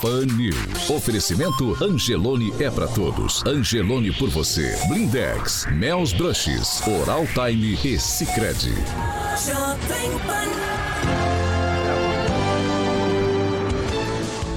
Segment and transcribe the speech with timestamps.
[0.00, 0.88] Pan News.
[0.90, 3.44] Oferecimento Angelone é para todos.
[3.44, 4.78] Angelone por você.
[4.86, 8.74] Blindex, Mel's Brushes, Oral Time e Sicredi.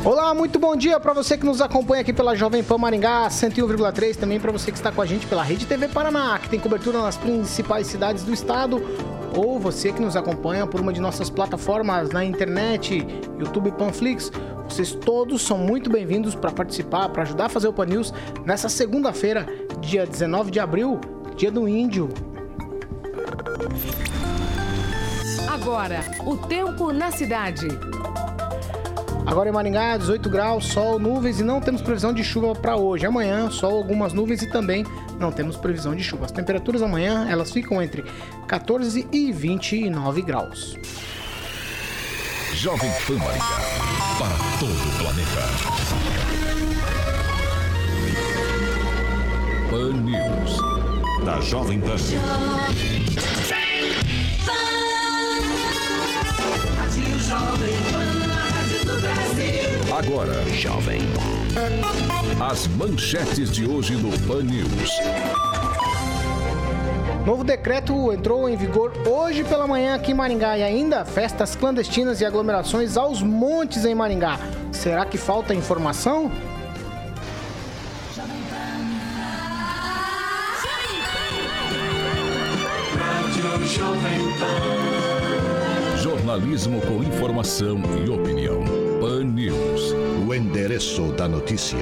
[0.05, 4.15] Olá, muito bom dia para você que nos acompanha aqui pela Jovem Pan Maringá 101,3,
[4.15, 7.01] também para você que está com a gente pela Rede TV Paraná, que tem cobertura
[7.01, 8.81] nas principais cidades do estado,
[9.35, 13.05] ou você que nos acompanha por uma de nossas plataformas na internet,
[13.39, 14.31] YouTube Panflix.
[14.71, 18.13] Vocês todos são muito bem-vindos para participar, para ajudar a fazer o Pan News
[18.45, 19.45] nessa segunda-feira,
[19.81, 20.97] dia 19 de abril,
[21.35, 22.07] dia do Índio.
[25.49, 27.67] Agora, o tempo na cidade.
[29.25, 33.05] Agora em Maringá, 18 graus, sol, nuvens e não temos previsão de chuva para hoje.
[33.05, 34.85] Amanhã, sol, algumas nuvens e também
[35.19, 36.25] não temos previsão de chuva.
[36.25, 38.05] As temperaturas amanhã, elas ficam entre
[38.47, 40.77] 14 e 29 graus.
[42.53, 43.59] Jovem Pan Maringá,
[44.19, 45.41] para todo o planeta.
[49.69, 50.57] Pan News,
[51.25, 51.95] da Jovem Pan.
[59.97, 61.01] Agora, Jovem.
[62.39, 65.50] As manchetes de hoje no Pan News.
[67.25, 72.19] Novo decreto entrou em vigor hoje pela manhã aqui em Maringá e ainda festas clandestinas
[72.19, 74.39] e aglomerações aos montes em Maringá.
[74.71, 76.31] Será que falta informação?
[85.97, 88.63] Jornalismo com informação e opinião.
[88.99, 89.93] Pan News.
[90.27, 91.77] O endereço da notícia.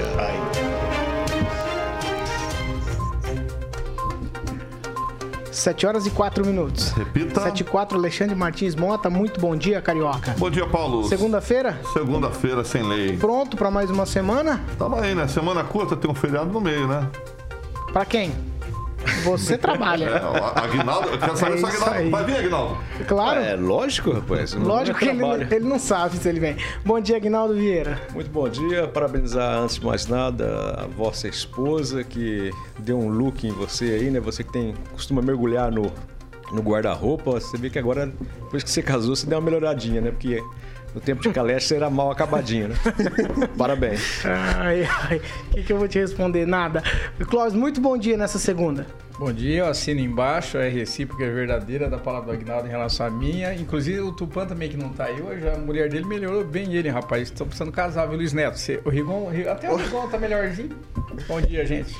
[5.59, 6.91] Sete horas e quatro minutos.
[6.91, 7.41] Repita.
[7.41, 9.09] Sete e quatro, Alexandre Martins Mota.
[9.09, 10.33] Muito bom dia, Carioca.
[10.37, 11.03] Bom dia, Paulo.
[11.03, 11.77] Segunda-feira?
[11.91, 13.17] Segunda-feira, sem lei.
[13.17, 14.61] Pronto para mais uma semana?
[14.77, 15.27] Tava aí, né?
[15.27, 17.05] Semana curta, tem um feriado no meio, né?
[17.91, 18.31] Para quem?
[19.23, 20.05] Você trabalha.
[20.05, 22.09] É, Aguinaldo, eu quero saber é se Aguinaldo.
[22.09, 22.77] Vai vir, Aguinaldo?
[23.07, 23.39] Claro.
[23.39, 24.53] É lógico, rapaz.
[24.53, 26.57] Lógico que ele, ele, não sabe se ele vem.
[26.85, 27.99] Bom dia, Aguinaldo Vieira.
[28.13, 28.87] Muito bom dia.
[28.87, 34.09] Parabenizar, antes de mais nada, a vossa esposa que deu um look em você aí,
[34.09, 34.19] né?
[34.19, 35.91] Você que tem costuma mergulhar no,
[36.51, 37.31] no guarda-roupa.
[37.31, 38.11] Você vê que agora,
[38.43, 40.11] depois que você casou, você deu uma melhoradinha, né?
[40.11, 40.41] Porque
[40.93, 42.75] no tempo de Caleste você era mal acabadinho, né?
[43.57, 44.25] Parabéns.
[44.25, 45.21] Ai, ai.
[45.49, 46.45] O que, que eu vou te responder?
[46.45, 46.83] Nada.
[47.29, 48.87] Clóvis, muito bom dia nessa segunda.
[49.19, 53.05] Bom dia, eu assino embaixo, é recíproca, é verdadeira da palavra do Agnaldo em relação
[53.05, 53.53] à minha.
[53.53, 56.87] Inclusive o Tupan também que não tá aí hoje, a mulher dele melhorou bem ele,
[56.87, 57.23] rapaz.
[57.23, 58.57] Estão precisando casar, viu, Luiz Neto?
[58.57, 60.69] Você, o Rigon, até o Rigon tá melhorzinho.
[61.27, 61.93] Bom dia, gente.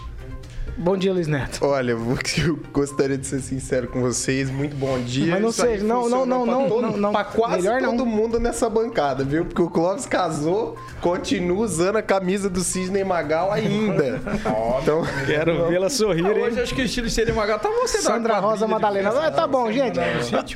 [0.77, 1.65] Bom dia, Luiz Neto.
[1.65, 4.49] Olha, eu gostaria de ser sincero com vocês.
[4.49, 5.33] Muito bom dia.
[5.33, 7.11] Mas não seja, não, não, não, não, todo, não, não.
[7.11, 8.05] Pra quase Melhor todo não.
[8.05, 9.45] mundo nessa bancada, viu?
[9.45, 14.21] Porque o Clóvis casou, continua usando a camisa do Cisne Magal ainda.
[14.81, 16.43] então, quero vê-la sorrir, hein?
[16.43, 19.09] Hoje acho que o estilo Cisne Magal tá você Sandra Rosa Madalena.
[19.09, 19.99] Ah, tá bom, gente.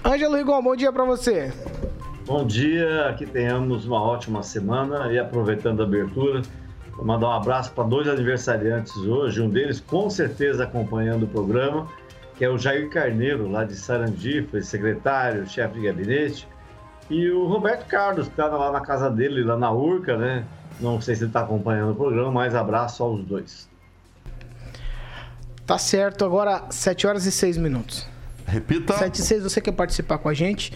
[0.05, 1.51] Ângelo Rigon, bom dia pra você.
[2.25, 6.41] Bom dia, que tenhamos uma ótima semana e aproveitando a abertura,
[6.95, 11.87] Vou mandar um abraço para dois aniversariantes hoje, um deles com certeza acompanhando o programa,
[12.37, 16.47] que é o Jair Carneiro, lá de Sarandi, foi secretário, chefe de gabinete,
[17.09, 20.45] e o Roberto Carlos, que estava lá na casa dele, lá na Urca, né?
[20.79, 23.69] Não sei se ele está acompanhando o programa, mas abraço aos dois.
[25.65, 28.07] Tá certo, agora 7 horas e 6 minutos.
[28.45, 28.97] Repita.
[28.97, 30.73] 7 e 6, você quer participar com a gente?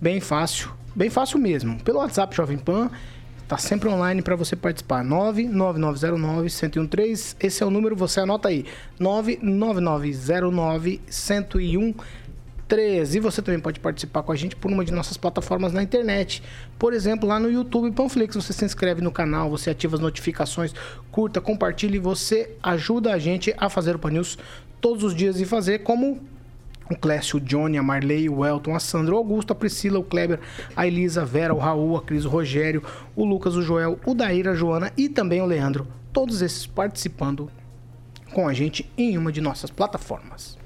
[0.00, 1.82] Bem fácil, bem fácil mesmo.
[1.82, 2.90] Pelo WhatsApp Jovem Pan
[3.48, 5.02] Tá sempre online para você participar.
[5.04, 7.36] 99909-1013.
[7.40, 8.66] Esse é o número, você anota aí.
[9.00, 11.94] 99909-1013.
[12.68, 13.16] 13.
[13.16, 16.42] E você também pode participar com a gente por uma de nossas plataformas na internet.
[16.78, 20.74] Por exemplo, lá no YouTube Panflix, você se inscreve no canal, você ativa as notificações,
[21.10, 24.36] curta, compartilhe, você ajuda a gente a fazer o Pan News
[24.82, 26.20] todos os dias e fazer como
[26.90, 30.04] o Clécio, o Johnny, a Marley, o Elton, a Sandra, o Augusto, a Priscila, o
[30.04, 30.40] Kleber,
[30.74, 32.82] a Elisa, a Vera, o Raul, a Cris, o Rogério,
[33.14, 35.86] o Lucas, o Joel, o Daíra, a Joana e também o Leandro.
[36.12, 37.50] Todos esses participando
[38.32, 40.58] com a gente em uma de nossas plataformas.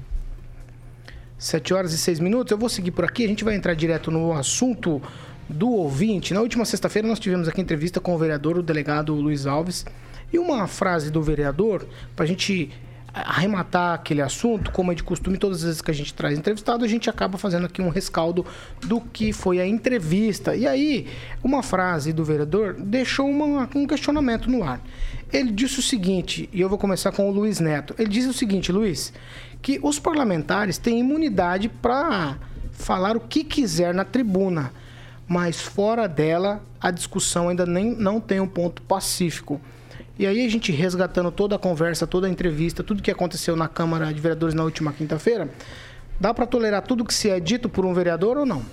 [1.39, 2.53] 7 horas e 6 minutos.
[2.53, 3.25] Eu vou seguir por aqui.
[3.25, 5.03] A gente vai entrar direto no assunto
[5.49, 6.33] do ouvinte.
[6.33, 9.85] Na última sexta-feira, nós tivemos aqui entrevista com o vereador, o delegado Luiz Alves.
[10.33, 11.85] E uma frase do vereador,
[12.15, 12.71] para a gente
[13.15, 16.85] arrematar aquele assunto, como é de costume, todas as vezes que a gente traz entrevistado,
[16.85, 18.45] a gente acaba fazendo aqui um rescaldo
[18.81, 20.57] do que foi a entrevista.
[20.57, 21.07] E aí,
[21.43, 24.81] uma frase do vereador deixou uma, um questionamento no ar.
[25.33, 27.95] Ele disse o seguinte, e eu vou começar com o Luiz Neto.
[27.99, 29.13] Ele disse o seguinte, Luiz,
[29.61, 32.37] que os parlamentares têm imunidade para
[32.73, 34.73] falar o que quiser na tribuna,
[35.29, 39.61] mas fora dela a discussão ainda nem, não tem um ponto pacífico.
[40.23, 43.67] E aí a gente resgatando toda a conversa, toda a entrevista, tudo que aconteceu na
[43.67, 45.51] Câmara de Vereadores na última quinta-feira,
[46.21, 48.65] dá para tolerar tudo que se é dito por um vereador ou não?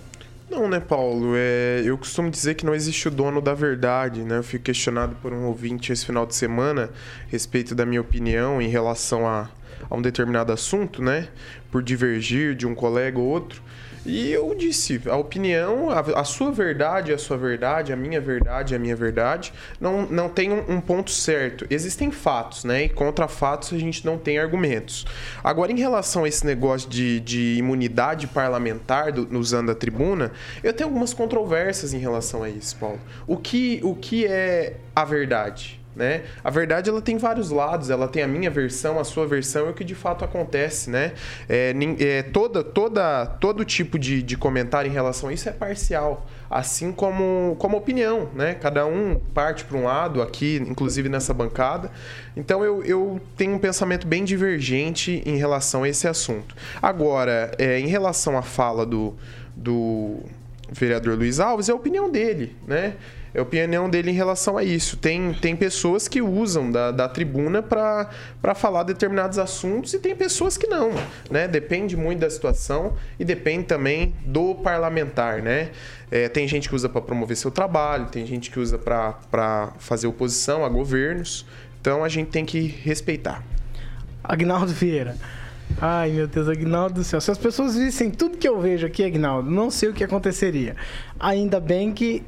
[0.48, 1.34] Não, né, Paulo?
[1.36, 4.38] É, eu costumo dizer que não existe o dono da verdade, né?
[4.38, 6.92] Eu fui questionado por um ouvinte esse final de semana
[7.28, 9.50] a respeito da minha opinião em relação a,
[9.90, 11.30] a um determinado assunto, né?
[11.72, 13.60] Por divergir de um colega ou outro.
[14.06, 18.76] E eu disse, a opinião, a, a, sua verdade a sua verdade, a minha verdade
[18.76, 21.66] a minha verdade, não, não tem um, um, ponto certo.
[21.70, 22.86] Existem fatos, né?
[22.86, 25.06] E contra fatos a gente não tem argumentos.
[25.44, 30.32] Agora, em relação a esse negócio de, de imunidade parlamentar do, usando a tribuna,
[30.64, 33.00] eu tenho algumas controvérsias em relação a isso, Paulo.
[33.28, 35.79] O que, o que é a verdade?
[36.00, 36.24] Né?
[36.42, 39.72] A verdade ela tem vários lados, ela tem a minha versão, a sua versão e
[39.72, 41.12] o que de fato acontece, né?
[41.50, 46.26] É, é, toda, toda, todo tipo de, de comentário em relação a isso é parcial,
[46.50, 48.54] assim como, como opinião, né?
[48.54, 51.92] Cada um parte para um lado aqui, inclusive nessa bancada.
[52.34, 56.56] Então eu, eu tenho um pensamento bem divergente em relação a esse assunto.
[56.82, 59.18] Agora, é, em relação à fala do,
[59.54, 60.20] do
[60.72, 62.96] vereador Luiz Alves, é a opinião dele, né?
[63.34, 64.98] É a opinião dele em relação a isso.
[64.98, 70.58] Tem, tem pessoas que usam da, da tribuna para falar determinados assuntos e tem pessoas
[70.58, 70.92] que não,
[71.30, 71.48] né?
[71.48, 75.70] Depende muito da situação e depende também do parlamentar, né?
[76.12, 80.08] É, tem gente que usa para promover seu trabalho, tem gente que usa para fazer
[80.08, 81.46] oposição a governos.
[81.80, 83.44] Então a gente tem que respeitar.
[84.24, 85.16] Agnaldo Vieira.
[85.82, 87.22] Ai, meu Deus, Agnaldo do céu.
[87.22, 90.76] Se as pessoas vissem tudo que eu vejo aqui, Agnaldo, não sei o que aconteceria.
[91.20, 92.24] Ainda bem que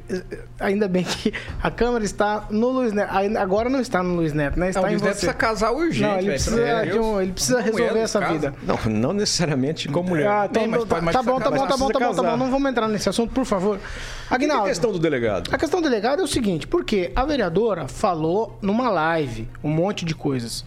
[0.58, 3.10] ainda bem que a câmera está no Luiz Neto.
[3.38, 4.68] Agora não está no Luiz Neto, né?
[4.68, 7.60] Está não, em Luiz Neto precisa casar urgente, não, ele precisa, é, um, ele precisa
[7.60, 8.32] resolver essa casa.
[8.32, 8.54] vida.
[8.62, 10.26] Não, não necessariamente com mulher.
[10.26, 12.36] Ah, então, mas tá, tá, bom, tá bom, tá bom, tá bom, tá bom.
[12.36, 13.78] Não vamos entrar nesse assunto, por favor.
[14.30, 14.64] Agnaldo.
[14.64, 15.50] a questão do delegado?
[15.52, 20.04] A questão do delegado é o seguinte, porque a vereadora falou numa live um monte
[20.04, 20.64] de coisas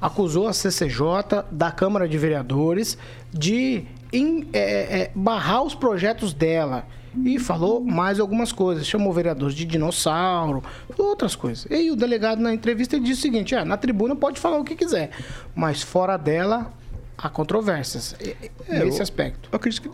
[0.00, 2.96] acusou a CCJ da Câmara de Vereadores
[3.32, 6.86] de em, é, é, barrar os projetos dela.
[7.24, 8.86] E falou mais algumas coisas.
[8.86, 10.62] Chamou vereadores de dinossauro,
[10.96, 11.66] outras coisas.
[11.70, 14.76] E o delegado na entrevista disse o seguinte: ah, na tribuna pode falar o que
[14.76, 15.10] quiser,
[15.54, 16.70] mas fora dela
[17.16, 19.48] há controvérsias é, nesse eu, aspecto.
[19.50, 19.88] Eu acredito que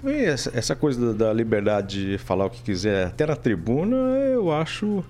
[0.00, 3.96] também essa, essa coisa da liberdade de falar o que quiser, até na tribuna,
[4.32, 5.04] eu acho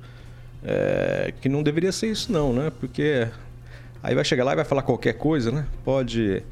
[0.63, 2.71] é, que não deveria ser isso, não, né?
[2.81, 3.29] Porque
[4.03, 5.67] Aí vai chegar lá e vai falar qualquer coisa, né?
[5.85, 6.43] Pode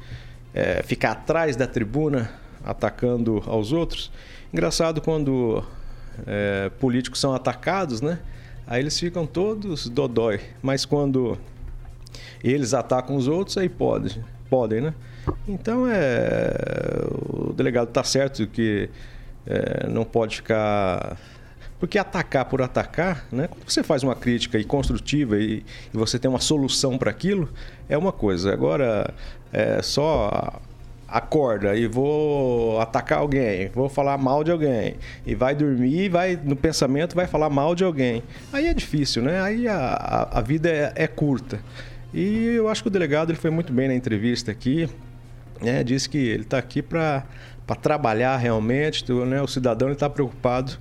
[0.53, 2.29] é, ficar atrás da tribuna
[2.63, 4.11] atacando aos outros.
[4.53, 5.63] Engraçado quando
[6.27, 8.19] é, políticos são atacados, né?
[8.67, 10.39] Aí eles ficam todos dodói.
[10.61, 11.37] Mas quando
[12.43, 14.93] eles atacam os outros, aí pode, podem, né?
[15.47, 16.51] Então é.
[17.29, 18.89] O delegado está certo que
[19.45, 21.17] é, não pode ficar
[21.79, 23.47] porque atacar por atacar, né?
[23.47, 27.49] quando você faz uma crítica e construtiva e, e você tem uma solução para aquilo,
[27.87, 28.51] é uma coisa.
[28.51, 29.13] Agora,
[29.53, 30.59] é só
[31.11, 34.95] acorda e vou atacar alguém, vou falar mal de alguém,
[35.25, 38.21] e vai dormir, vai no pensamento vai falar mal de alguém.
[38.53, 39.41] Aí é difícil, né?
[39.41, 41.59] Aí a, a, a vida é, é, curta.
[42.13, 44.87] E eu acho que o delegado ele foi muito bem na entrevista aqui,
[45.61, 45.83] né?
[45.83, 47.23] Disse que ele está aqui para
[47.81, 49.41] trabalhar realmente, né?
[49.41, 50.77] o cidadão está preocupado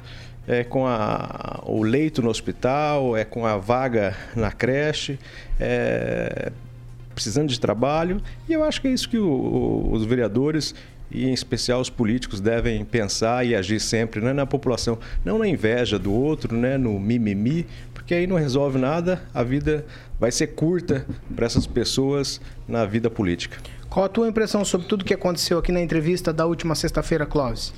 [0.48, 5.18] é com a, o leito no hospital, é com a vaga na creche,
[5.60, 6.50] é,
[7.14, 8.20] precisando de trabalho.
[8.48, 10.74] E eu acho que é isso que o, os vereadores
[11.10, 15.46] e em especial os políticos devem pensar e agir sempre né, na população, não na
[15.46, 19.84] inveja do outro, né, no mimimi, porque aí não resolve nada, a vida
[20.18, 23.58] vai ser curta para essas pessoas na vida política.
[23.88, 27.72] Qual a tua impressão sobre tudo que aconteceu aqui na entrevista da última sexta-feira, Clóvis?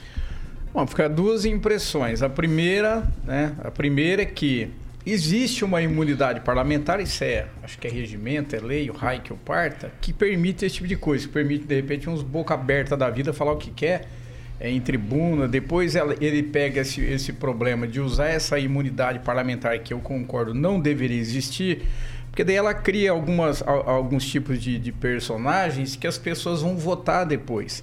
[0.72, 2.22] Bom, fica duas impressões.
[2.22, 4.70] A primeira, né, a primeira é que
[5.04, 9.32] existe uma imunidade parlamentar, isso é, acho que é regimento, é lei, o raio que
[9.32, 12.96] o parta, que permite esse tipo de coisa, que permite, de repente, uns boca aberta
[12.96, 14.06] da vida falar o que quer
[14.60, 15.48] é, em tribuna.
[15.48, 20.54] Depois ela, ele pega esse, esse problema de usar essa imunidade parlamentar, que eu concordo
[20.54, 21.82] não deveria existir,
[22.30, 27.26] porque daí ela cria algumas, alguns tipos de, de personagens que as pessoas vão votar
[27.26, 27.82] depois.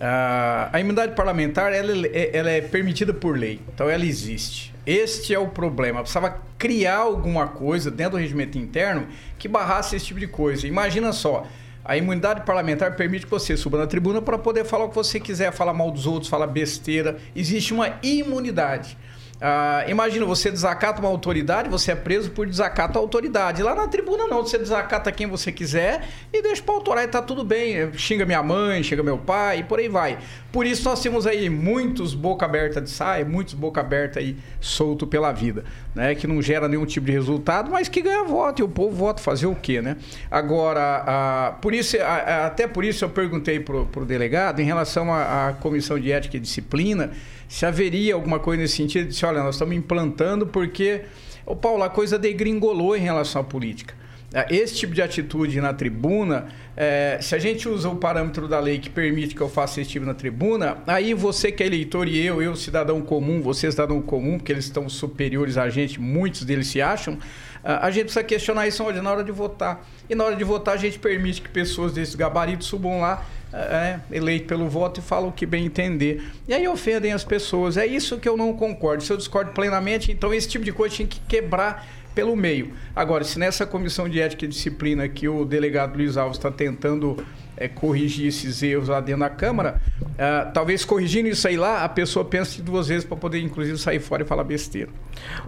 [0.00, 4.74] A imunidade parlamentar ela, ela, é permitida por lei, então ela existe.
[4.84, 6.00] Este é o problema.
[6.00, 9.06] Precisava criar alguma coisa dentro do regimento interno
[9.38, 10.66] que barrasse esse tipo de coisa.
[10.66, 11.46] Imagina só,
[11.84, 15.20] a imunidade parlamentar permite que você suba na tribuna para poder falar o que você
[15.20, 17.18] quiser, falar mal dos outros, falar besteira.
[17.36, 18.98] Existe uma imunidade.
[19.46, 23.62] Ah, imagina, você desacata uma autoridade, você é preso por desacato à autoridade.
[23.62, 27.20] Lá na tribuna não, você desacata quem você quiser e deixa para autorar e tá
[27.20, 27.92] tudo bem.
[27.92, 30.16] Xinga minha mãe, xinga meu pai e por aí vai.
[30.50, 35.06] Por isso nós temos aí muitos boca aberta de saia, muitos boca aberta aí solto
[35.06, 35.62] pela vida,
[35.94, 36.14] né?
[36.14, 39.22] Que não gera nenhum tipo de resultado, mas que ganha voto e o povo vota
[39.22, 39.98] fazer o quê, né?
[40.30, 45.12] Agora, ah, por isso, ah, até por isso eu perguntei pro, pro delegado em relação
[45.12, 47.10] à comissão de ética e disciplina
[47.48, 51.02] se haveria alguma coisa nesse sentido, disse, olha, nós estamos implantando porque,
[51.46, 53.94] o Paulo, a coisa degringolou em relação à política.
[54.34, 58.58] É, esse tipo de atitude na tribuna, é, se a gente usa o parâmetro da
[58.58, 62.08] lei que permite que eu faça esse tipo na tribuna, aí você que é eleitor
[62.08, 66.44] e eu, eu cidadão comum, você cidadão comum, porque eles estão superiores a gente, muitos
[66.44, 67.16] deles se acham,
[67.64, 69.84] a gente precisa questionar isso na hora de votar.
[70.08, 74.00] E na hora de votar a gente permite que pessoas desses gabaritos subam lá é,
[74.10, 76.22] eleito pelo voto e falam o que bem entender.
[76.46, 77.76] E aí ofendem as pessoas.
[77.76, 79.02] É isso que eu não concordo.
[79.02, 82.72] Se eu discordo plenamente, então esse tipo de coisa tinha que quebrar pelo meio.
[82.94, 87.24] Agora, se nessa comissão de ética e disciplina que o delegado Luiz Alves está tentando
[87.56, 91.88] é, corrigir esses erros lá dentro da Câmara, uh, talvez corrigindo isso aí lá, a
[91.88, 94.90] pessoa pense duas vezes para poder, inclusive, sair fora e falar besteira.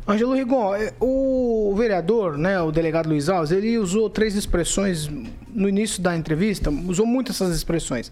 [0.07, 5.11] Ângelo Rigon, é, o vereador, né, o delegado Luiz Alves, ele usou três expressões
[5.49, 8.11] no início da entrevista, usou muito essas expressões.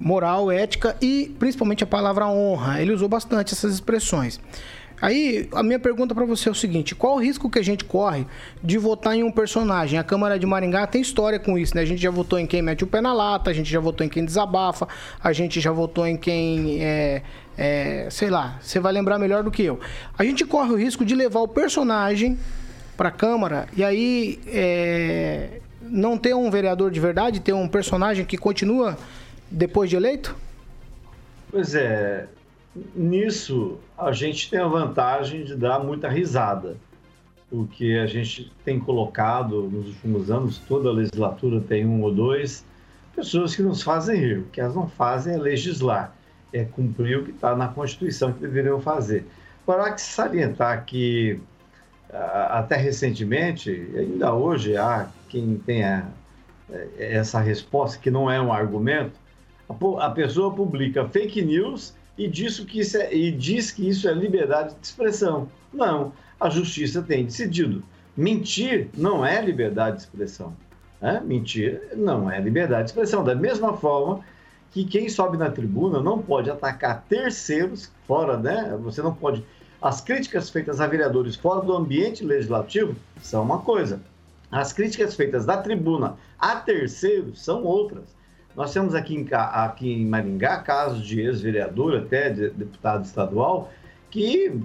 [0.00, 2.80] Moral, ética e principalmente a palavra honra.
[2.80, 4.38] Ele usou bastante essas expressões.
[5.00, 7.84] Aí, a minha pergunta para você é o seguinte: qual o risco que a gente
[7.84, 8.26] corre
[8.62, 9.98] de votar em um personagem?
[9.98, 11.82] A Câmara de Maringá tem história com isso, né?
[11.82, 14.04] A gente já votou em quem mete o pé na lata, a gente já votou
[14.04, 14.88] em quem desabafa,
[15.22, 17.22] a gente já votou em quem é,
[17.56, 19.78] é, sei lá, você vai lembrar melhor do que eu.
[20.18, 22.38] A gente corre o risco de levar o personagem
[22.96, 28.24] para a Câmara e aí é, não ter um vereador de verdade, ter um personagem
[28.24, 28.98] que continua
[29.50, 30.36] depois de eleito?
[31.50, 32.26] Pois é,
[32.94, 36.76] nisso a gente tem a vantagem de dar muita risada,
[37.50, 42.64] porque a gente tem colocado nos últimos anos, toda legislatura tem um ou dois,
[43.14, 44.38] pessoas que nos fazem rir.
[44.40, 46.14] O que elas não fazem é legislar,
[46.52, 49.26] é cumprir o que está na Constituição que deveriam fazer.
[49.66, 51.40] Agora, há que salientar que
[52.10, 56.08] até recentemente, ainda hoje há quem tenha
[56.70, 59.12] é, essa resposta, que não é um argumento,
[60.00, 64.12] a pessoa publica fake news e, diz que isso é, e diz que isso é
[64.12, 65.48] liberdade de expressão.
[65.72, 67.82] Não, a justiça tem decidido.
[68.16, 70.52] Mentir não é liberdade de expressão.
[71.00, 71.22] Né?
[71.24, 73.22] Mentir não é liberdade de expressão.
[73.22, 74.24] Da mesma forma
[74.72, 78.76] que quem sobe na tribuna não pode atacar terceiros fora, né?
[78.82, 79.44] Você não pode.
[79.80, 84.00] As críticas feitas a vereadores fora do ambiente legislativo são uma coisa.
[84.50, 88.17] As críticas feitas da tribuna a terceiros são outras.
[88.58, 93.70] Nós temos aqui em, aqui em Maringá casos de ex-vereador, até de deputado estadual,
[94.10, 94.60] que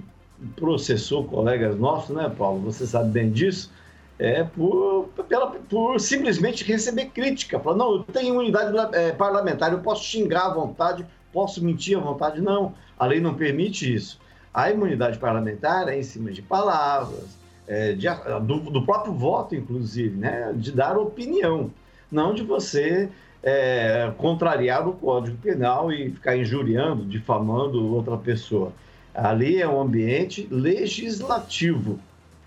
[0.56, 2.60] processou colegas nossos, né, Paulo?
[2.62, 3.70] Você sabe bem disso,
[4.18, 7.60] é, por, pela, por simplesmente receber crítica.
[7.60, 12.00] Falar, não, eu tenho unidade é, parlamentar, eu posso xingar à vontade, posso mentir à
[12.00, 12.40] vontade.
[12.40, 14.18] Não, a lei não permite isso.
[14.52, 18.08] A imunidade parlamentar é em cima de palavras, é, de,
[18.42, 21.70] do, do, próprio voto, inclusive, né, de dar opinião,
[22.10, 23.08] não de você
[23.44, 28.72] é, contrariar o Código Penal e ficar injuriando, difamando outra pessoa.
[29.14, 32.00] Ali é um ambiente legislativo,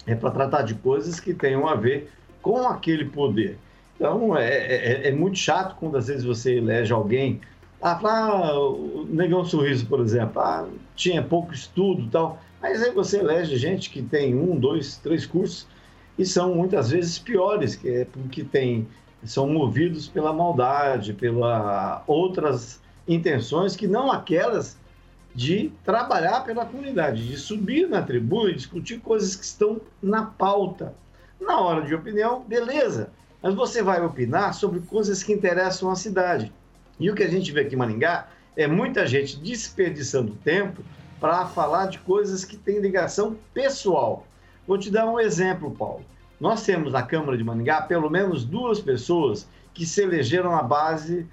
[0.07, 2.11] é para tratar de coisas que tenham a ver
[2.41, 3.59] com aquele poder.
[3.95, 7.41] Então, é, é, é muito chato quando às vezes você elege alguém.
[7.81, 12.41] Ah, ah, o Negão Sorriso, por exemplo, ah, tinha pouco estudo tal.
[12.59, 15.67] Mas aí você elege gente que tem um, dois, três cursos
[16.17, 18.87] e são muitas vezes piores, que é porque tem
[19.27, 24.77] são movidos pela maldade, pelas outras intenções que não aquelas
[25.33, 30.95] de trabalhar pela comunidade, de subir na tribuna e discutir coisas que estão na pauta.
[31.39, 36.51] Na hora de opinião, beleza, mas você vai opinar sobre coisas que interessam a cidade.
[36.99, 40.83] E o que a gente vê aqui em Maringá é muita gente desperdiçando tempo
[41.19, 44.25] para falar de coisas que têm ligação pessoal.
[44.67, 46.03] Vou te dar um exemplo, Paulo.
[46.39, 51.25] Nós temos na Câmara de Maringá pelo menos duas pessoas que se elegeram na base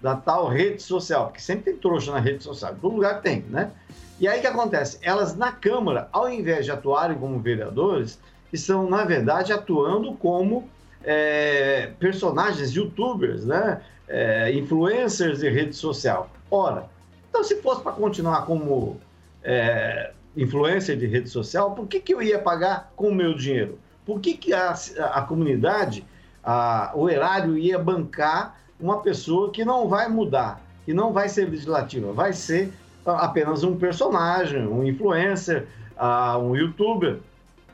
[0.00, 3.70] da tal rede social, porque sempre tem trouxa na rede social, todo lugar tem, né?
[4.18, 4.98] E aí o que acontece?
[5.00, 8.18] Elas na Câmara, ao invés de atuarem como vereadores,
[8.52, 10.68] estão, na verdade, atuando como
[11.04, 13.80] é, personagens, youtubers, né?
[14.08, 16.28] É, influencers de rede social.
[16.50, 16.86] Ora,
[17.30, 19.00] então se fosse para continuar como
[19.42, 23.78] é, influencer de rede social, por que, que eu ia pagar com o meu dinheiro?
[24.04, 24.74] Por que, que a,
[25.12, 26.04] a comunidade,
[26.42, 31.48] a, o erário ia bancar uma pessoa que não vai mudar, que não vai ser
[31.48, 32.72] legislativa, vai ser
[33.06, 35.66] apenas um personagem, um influencer,
[35.96, 37.18] uh, um youtuber.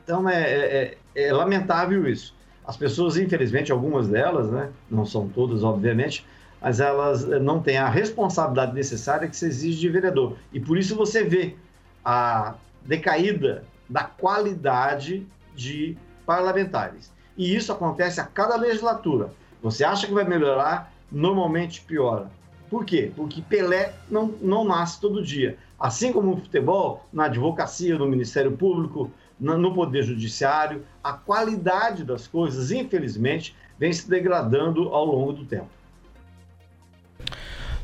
[0.03, 2.35] Então é, é, é, é, lamentável isso.
[2.65, 6.25] As pessoas, infelizmente, algumas delas, né, não são todas, obviamente,
[6.61, 10.35] mas elas não têm a responsabilidade necessária que se exige de vereador.
[10.53, 11.55] E por isso você vê
[12.03, 12.53] a
[12.85, 15.97] decaída da qualidade de
[16.29, 17.11] parlamentares.
[17.35, 19.33] E isso acontece a cada legislatura.
[19.63, 22.29] Você acha que vai melhorar, normalmente piora.
[22.69, 23.11] Por quê?
[23.15, 25.57] Porque Pelé não, não nasce todo dia.
[25.79, 29.09] Assim como no futebol, na advocacia, no Ministério Público,
[29.39, 35.69] no Poder Judiciário, a qualidade das coisas, infelizmente, vem se degradando ao longo do tempo.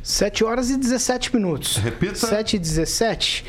[0.03, 1.77] 7 horas e 17 minutos.
[1.77, 2.13] Repita.
[2.13, 3.43] 7 e 17.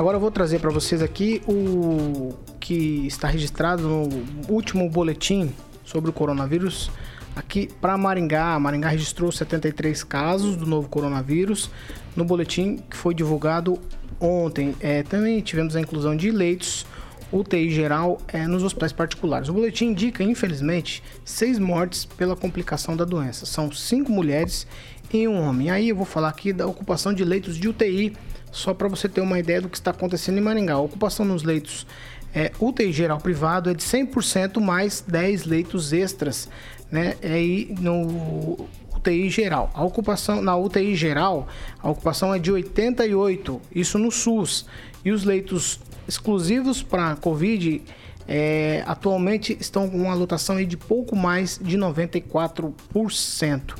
[0.00, 4.08] Agora eu vou trazer para vocês aqui o que está registrado no
[4.48, 5.52] último boletim
[5.84, 6.90] sobre o coronavírus
[7.36, 8.58] aqui para Maringá.
[8.58, 11.70] Maringá registrou 73 casos do novo coronavírus
[12.16, 13.78] no boletim que foi divulgado
[14.18, 14.74] ontem.
[14.80, 16.86] É, também tivemos a inclusão de leitos
[17.30, 19.50] UTI geral é, nos hospitais particulares.
[19.50, 23.44] O boletim indica, infelizmente, seis mortes pela complicação da doença.
[23.44, 24.66] São cinco mulheres
[25.12, 25.68] e um homem.
[25.68, 28.16] Aí eu vou falar aqui da ocupação de leitos de UTI,
[28.50, 30.74] só para você ter uma ideia do que está acontecendo em Maringá.
[30.74, 31.86] A ocupação nos leitos
[32.34, 36.48] é, UTI geral privado é de 100% mais 10 leitos extras,
[36.90, 37.16] né?
[37.20, 39.70] É aí no UTI geral.
[39.74, 41.48] A ocupação na UTI geral,
[41.80, 44.66] a ocupação é de 88, isso no SUS.
[45.04, 47.82] E os leitos exclusivos para COVID
[48.28, 53.74] é, atualmente estão com uma lotação de pouco mais de 94%.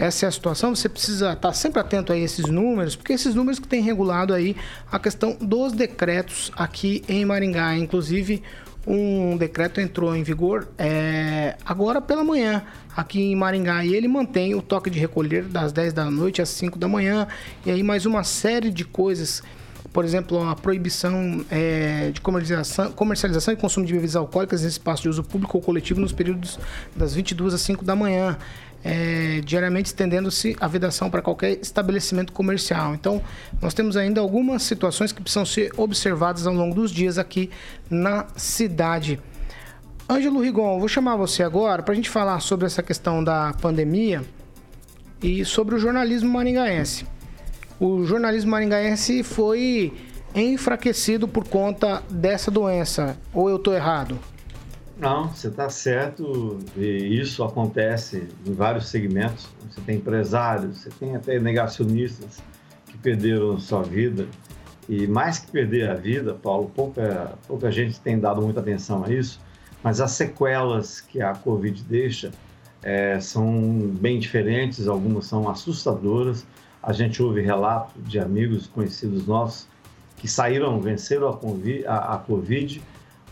[0.00, 3.58] Essa é a situação, você precisa estar sempre atento a esses números, porque esses números
[3.58, 4.56] que têm regulado aí
[4.90, 7.76] a questão dos decretos aqui em Maringá.
[7.76, 8.42] Inclusive,
[8.86, 12.64] um decreto entrou em vigor é, agora pela manhã
[12.96, 13.84] aqui em Maringá.
[13.84, 17.28] E ele mantém o toque de recolher das 10 da noite às 5 da manhã.
[17.66, 19.42] E aí mais uma série de coisas
[19.92, 25.02] por exemplo, a proibição é, de comercialização, comercialização e consumo de bebidas alcoólicas em espaço
[25.02, 26.58] de uso público ou coletivo nos períodos
[26.94, 28.38] das 22 às 5 da manhã
[28.84, 32.94] é, diariamente estendendo-se a vedação para qualquer estabelecimento comercial.
[32.94, 33.22] Então,
[33.60, 37.50] nós temos ainda algumas situações que precisam ser observadas ao longo dos dias aqui
[37.90, 39.20] na cidade.
[40.08, 44.22] Ângelo Rigon, vou chamar você agora para a gente falar sobre essa questão da pandemia
[45.22, 47.06] e sobre o jornalismo maringaense.
[47.80, 49.90] O jornalismo maringaense foi
[50.34, 54.18] enfraquecido por conta dessa doença, ou eu estou errado?
[54.98, 56.58] Não, você está certo.
[56.76, 59.48] E isso acontece em vários segmentos.
[59.66, 62.42] Você tem empresários, você tem até negacionistas
[62.86, 64.28] que perderam sua vida.
[64.86, 69.10] E mais que perder a vida, Paulo, pouca, pouca gente tem dado muita atenção a
[69.10, 69.40] isso,
[69.82, 72.30] mas as sequelas que a Covid deixa
[72.82, 76.46] é, são bem diferentes, algumas são assustadoras.
[76.82, 79.68] A gente ouve relatos de amigos conhecidos nossos
[80.16, 82.82] que saíram, venceram a COVID, a, a COVID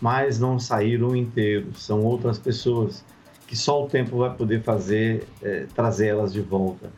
[0.00, 1.82] mas não saíram inteiros.
[1.82, 3.04] São outras pessoas
[3.46, 6.90] que só o tempo vai poder fazer, é, trazê-las de volta.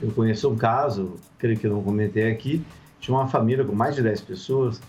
[0.00, 2.64] Eu conheço um caso, creio que eu não comentei aqui,
[3.00, 4.80] de uma família com mais de 10 pessoas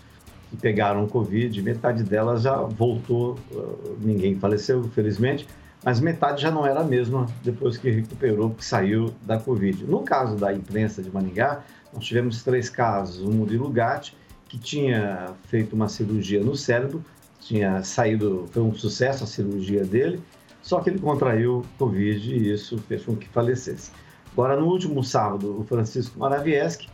[0.48, 5.46] que pegaram Covid, metade delas já voltou, uh, ninguém faleceu, felizmente,
[5.84, 9.84] mas metade já não era a mesma depois que recuperou, que saiu da Covid.
[9.84, 11.62] No caso da imprensa de Maningá,
[11.92, 13.26] nós tivemos três casos.
[13.26, 14.14] O Murilo Gatti,
[14.48, 17.02] que tinha feito uma cirurgia no cérebro,
[17.40, 20.22] tinha saído, foi um sucesso a cirurgia dele,
[20.62, 23.90] só que ele contraiu Covid e isso fez com que falecesse.
[24.32, 26.88] Agora, no último sábado, o Francisco Maravieski,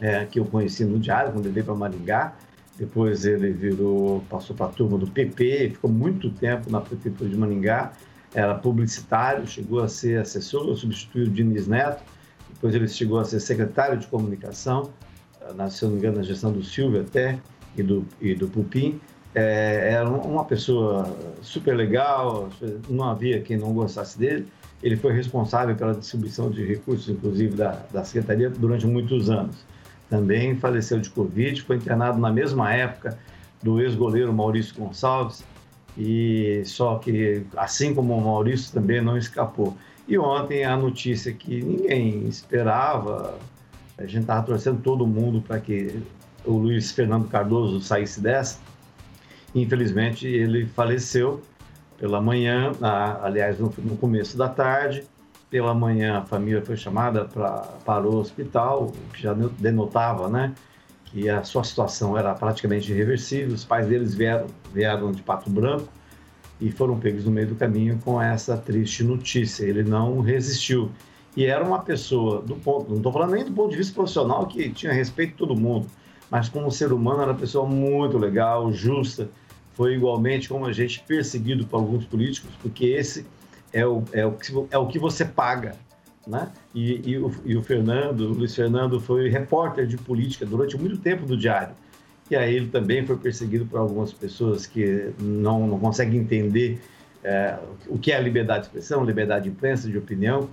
[0.00, 2.34] é, que eu conheci no Diário, quando ele veio para Maringá,
[2.76, 7.36] depois ele virou, passou para a turma do PP, ficou muito tempo na prefeitura de
[7.36, 7.92] Maringá,
[8.34, 12.02] era publicitário, chegou a ser assessor, substituiu o Diniz Neto,
[12.50, 14.90] depois ele chegou a ser secretário de comunicação,
[15.54, 17.38] na, se não me engano, na gestão do Silvio até,
[17.76, 19.00] e do, e do Pupim.
[19.34, 22.48] É, era uma pessoa super legal,
[22.88, 24.46] não havia quem não gostasse dele.
[24.82, 29.56] Ele foi responsável pela distribuição de recursos, inclusive da, da Secretaria, durante muitos anos.
[30.08, 33.18] Também faleceu de Covid, foi internado na mesma época
[33.62, 35.42] do ex-goleiro Maurício Gonçalves,
[35.96, 39.76] e só que, assim como o Maurício, também não escapou.
[40.06, 43.38] E ontem a notícia que ninguém esperava,
[43.96, 46.02] a gente estava torcendo todo mundo para que
[46.44, 48.58] o Luiz Fernando Cardoso saísse dessa.
[49.54, 51.40] Infelizmente, ele faleceu
[51.96, 52.72] pela manhã,
[53.22, 55.04] aliás, no, no começo da tarde.
[55.48, 60.52] Pela manhã, a família foi chamada pra, para o hospital, o que já denotava, né?
[61.14, 63.54] Que a sua situação era praticamente irreversível.
[63.54, 65.88] Os pais deles vieram, vieram de Pato Branco
[66.60, 69.64] e foram pegos no meio do caminho com essa triste notícia.
[69.64, 70.90] Ele não resistiu.
[71.36, 74.46] E era uma pessoa, do ponto, não estou falando nem do ponto de vista profissional,
[74.46, 75.86] que tinha respeito de todo mundo,
[76.30, 79.28] mas como ser humano era uma pessoa muito legal, justa,
[79.72, 83.26] foi igualmente como a gente perseguido por alguns políticos, porque esse
[83.72, 85.74] é o, é o, que, é o que você paga.
[86.26, 86.50] Né?
[86.74, 90.98] E, e, o, e o Fernando, o Luiz Fernando, foi repórter de política durante muito
[90.98, 91.74] tempo do Diário.
[92.30, 96.80] E aí ele também foi perseguido por algumas pessoas que não, não conseguem entender
[97.22, 97.58] é,
[97.88, 100.48] o que é liberdade de expressão, liberdade de imprensa, de opinião,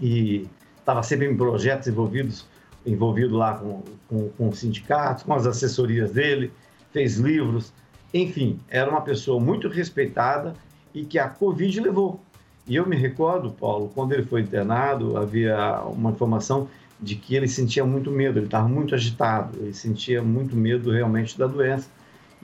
[0.00, 0.48] e
[0.78, 2.46] estava sempre em projetos envolvidos,
[2.86, 6.50] envolvido lá com, com, com sindicatos, com as assessorias dele,
[6.92, 7.72] fez livros,
[8.12, 10.54] enfim, era uma pessoa muito respeitada
[10.94, 12.20] e que a Covid levou.
[12.66, 16.68] E eu me recordo, Paulo, quando ele foi internado, havia uma informação
[17.00, 21.36] de que ele sentia muito medo, ele estava muito agitado, ele sentia muito medo realmente
[21.36, 21.88] da doença.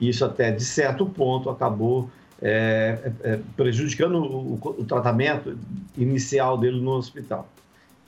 [0.00, 2.10] E isso até, de certo ponto, acabou
[2.42, 5.56] é, é, é prejudicando o, o, tratamento
[5.96, 7.48] inicial dele no hospital.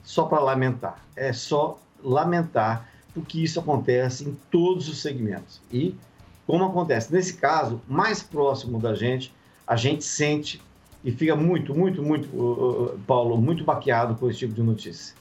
[0.03, 5.61] Só para lamentar, é só lamentar, porque isso acontece em todos os segmentos.
[5.71, 5.95] E
[6.45, 9.33] como acontece nesse caso, mais próximo da gente,
[9.65, 10.61] a gente sente
[11.03, 15.15] e fica muito, muito, muito, uh, Paulo, muito baqueado com esse tipo de notícia.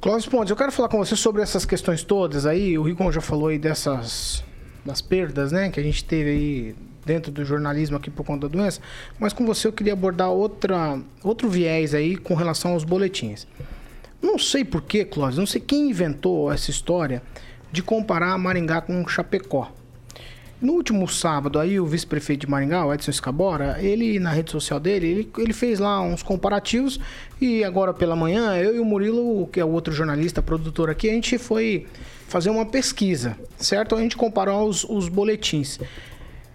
[0.00, 2.78] Clóvis Pontes, eu quero falar com você sobre essas questões todas aí.
[2.78, 4.42] O Rigon já falou aí dessas
[4.82, 8.56] das perdas, né, que a gente teve aí dentro do jornalismo aqui por conta da
[8.56, 8.80] doença.
[9.18, 13.46] Mas com você eu queria abordar outra, outro viés aí com relação aos boletins.
[14.22, 17.22] Não sei porquê, Clóvis, não sei quem inventou essa história
[17.72, 19.70] de comparar Maringá com Chapecó.
[20.60, 24.78] No último sábado, aí o vice-prefeito de Maringá, o Edson Escabora, ele na rede social
[24.78, 27.00] dele, ele, ele fez lá uns comparativos
[27.40, 31.08] e agora pela manhã, eu e o Murilo, que é o outro jornalista, produtor aqui,
[31.08, 31.86] a gente foi
[32.28, 33.94] fazer uma pesquisa, certo?
[33.94, 35.80] A gente comparou os, os boletins.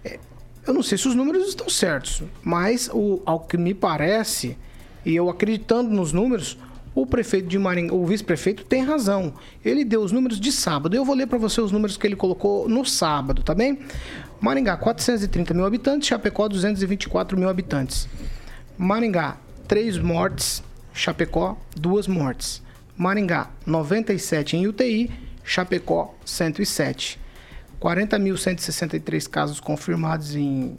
[0.04, 0.20] É,
[0.64, 4.56] eu não sei se os números estão certos, mas o, ao que me parece,
[5.04, 6.56] e eu acreditando nos números,
[6.96, 9.34] o prefeito de Maringá, o vice-prefeito tem razão.
[9.62, 10.96] Ele deu os números de sábado.
[10.96, 13.78] Eu vou ler para você os números que ele colocou no sábado, tá bem?
[14.40, 16.08] Maringá, 430 mil habitantes.
[16.08, 18.08] Chapecó, 224 mil habitantes.
[18.78, 19.36] Maringá,
[19.68, 20.62] 3 mortes.
[20.94, 22.62] Chapecó, 2 mortes.
[22.96, 25.10] Maringá, 97 em UTI.
[25.44, 27.20] Chapecó, 107.
[27.78, 30.78] 40.163 casos confirmados em,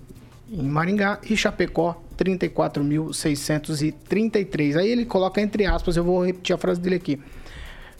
[0.51, 4.77] em Maringá e Chapecó 34.633.
[4.77, 7.19] Aí ele coloca entre aspas, eu vou repetir a frase dele aqui.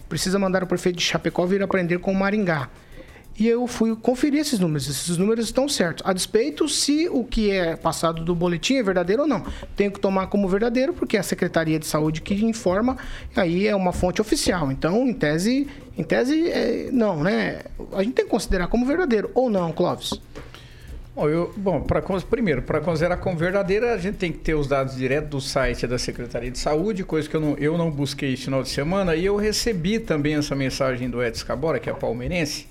[0.10, 2.70] Precisa mandar o prefeito de Chapecó vir aprender com Maringá.
[3.40, 4.90] E eu fui conferir esses números.
[4.90, 6.04] Esses números estão certos.
[6.08, 9.46] A despeito se o que é passado do boletim é verdadeiro ou não.
[9.76, 12.98] Tenho que tomar como verdadeiro, porque é a Secretaria de Saúde que informa,
[13.36, 14.72] aí é uma fonte oficial.
[14.72, 17.62] Então, em tese, em tese é, não, né?
[17.94, 20.20] A gente tem que considerar como verdadeiro ou não, Clóvis.
[21.18, 22.00] Bom, eu, bom pra,
[22.30, 25.88] primeiro, para considerar como verdadeira, a gente tem que ter os dados direto do site
[25.88, 29.16] da Secretaria de Saúde, coisa que eu não, eu não busquei esse final de semana,
[29.16, 32.68] e eu recebi também essa mensagem do Edson Cabora, que é palmeirense.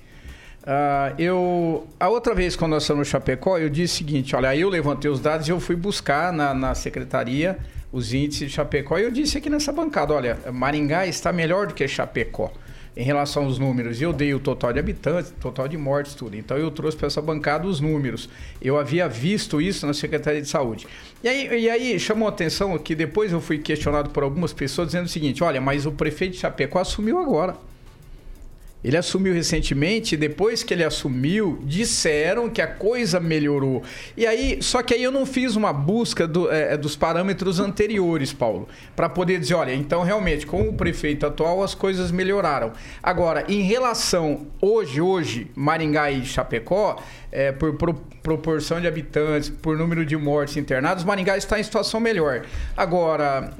[0.63, 4.55] Uh, eu, a outra vez, quando nós estamos no Chapecó, eu disse o seguinte: olha,
[4.55, 7.57] eu levantei os dados e eu fui buscar na, na secretaria
[7.91, 11.73] os índices de Chapecó, e eu disse aqui nessa bancada: olha, Maringá está melhor do
[11.73, 12.53] que Chapecó
[12.97, 14.01] em relação aos números.
[14.01, 16.35] Eu dei o total de habitantes, total de mortes, tudo.
[16.35, 18.27] Então eu trouxe para essa bancada os números.
[18.59, 20.87] Eu havia visto isso na Secretaria de Saúde.
[21.23, 25.05] E aí, e aí chamou atenção que depois eu fui questionado por algumas pessoas dizendo
[25.05, 27.55] o seguinte: olha, mas o prefeito de Chapecó assumiu agora.
[28.83, 33.83] Ele assumiu recentemente, depois que ele assumiu, disseram que a coisa melhorou.
[34.15, 38.31] E aí, só que aí eu não fiz uma busca do, é, dos parâmetros anteriores,
[38.31, 42.71] Paulo, para poder dizer, olha, então realmente com o prefeito atual as coisas melhoraram.
[43.01, 47.95] Agora, em relação hoje, hoje, Maringá e Chapecó, é, por, por,
[48.27, 52.41] proporção de habitantes, por número de mortes internados, Maringá está em situação melhor.
[52.75, 53.53] Agora,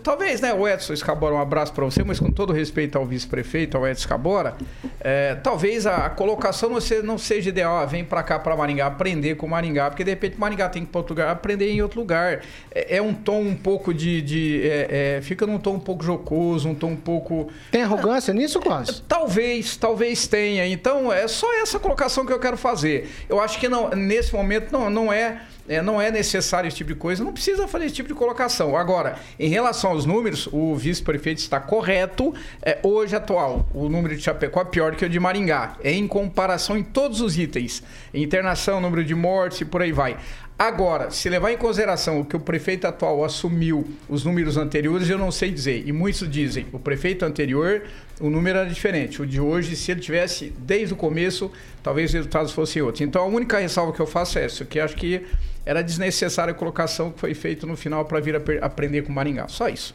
[0.00, 3.76] talvez, né, o Edson Escabora, um abraço para você, mas com todo respeito ao vice-prefeito,
[3.76, 4.54] ao Edson Escabora,
[5.00, 7.78] é, talvez a, a, colocação não seja, não seja ideal.
[7.78, 10.88] Ah, vem para cá, para Maringá, aprender com Maringá, porque de repente Maringá tem que
[10.88, 12.42] ir para outro lugar, aprender em outro lugar.
[12.72, 14.22] É, é um tom um pouco de.
[14.22, 17.50] de é, é fica num tom um pouco jocoso, um tom um pouco.
[17.72, 19.02] Tem arrogância nisso, quase?
[19.02, 20.64] Talvez, talvez tenha.
[20.66, 23.08] Então, é só essa colocação que eu quero fazer.
[23.28, 26.92] Eu acho que não, nesse momento não, não é é, não é necessário esse tipo
[26.92, 28.76] de coisa, não precisa fazer esse tipo de colocação.
[28.76, 32.34] Agora, em relação aos números, o vice-prefeito está correto.
[32.60, 35.76] É, hoje atual, o número de Chapecó é pior que o de Maringá.
[35.84, 37.82] Em comparação em todos os itens.
[38.12, 40.16] Internação, número de mortes e por aí vai.
[40.62, 45.18] Agora, se levar em consideração o que o prefeito atual assumiu, os números anteriores, eu
[45.18, 45.82] não sei dizer.
[45.88, 47.82] E muitos dizem, o prefeito anterior,
[48.20, 49.20] o número era diferente.
[49.20, 51.50] O de hoje, se ele tivesse desde o começo,
[51.82, 53.00] talvez os resultados fossem outros.
[53.00, 55.26] Então, a única ressalva que eu faço é essa, que acho que
[55.66, 59.48] era desnecessária a colocação que foi feita no final para vir aprender com Maringá.
[59.48, 59.92] Só isso.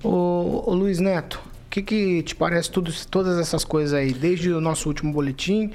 [0.00, 4.52] Ô, ô Luiz Neto, o que, que te parece tudo, todas essas coisas aí, desde
[4.52, 5.72] o nosso último boletim,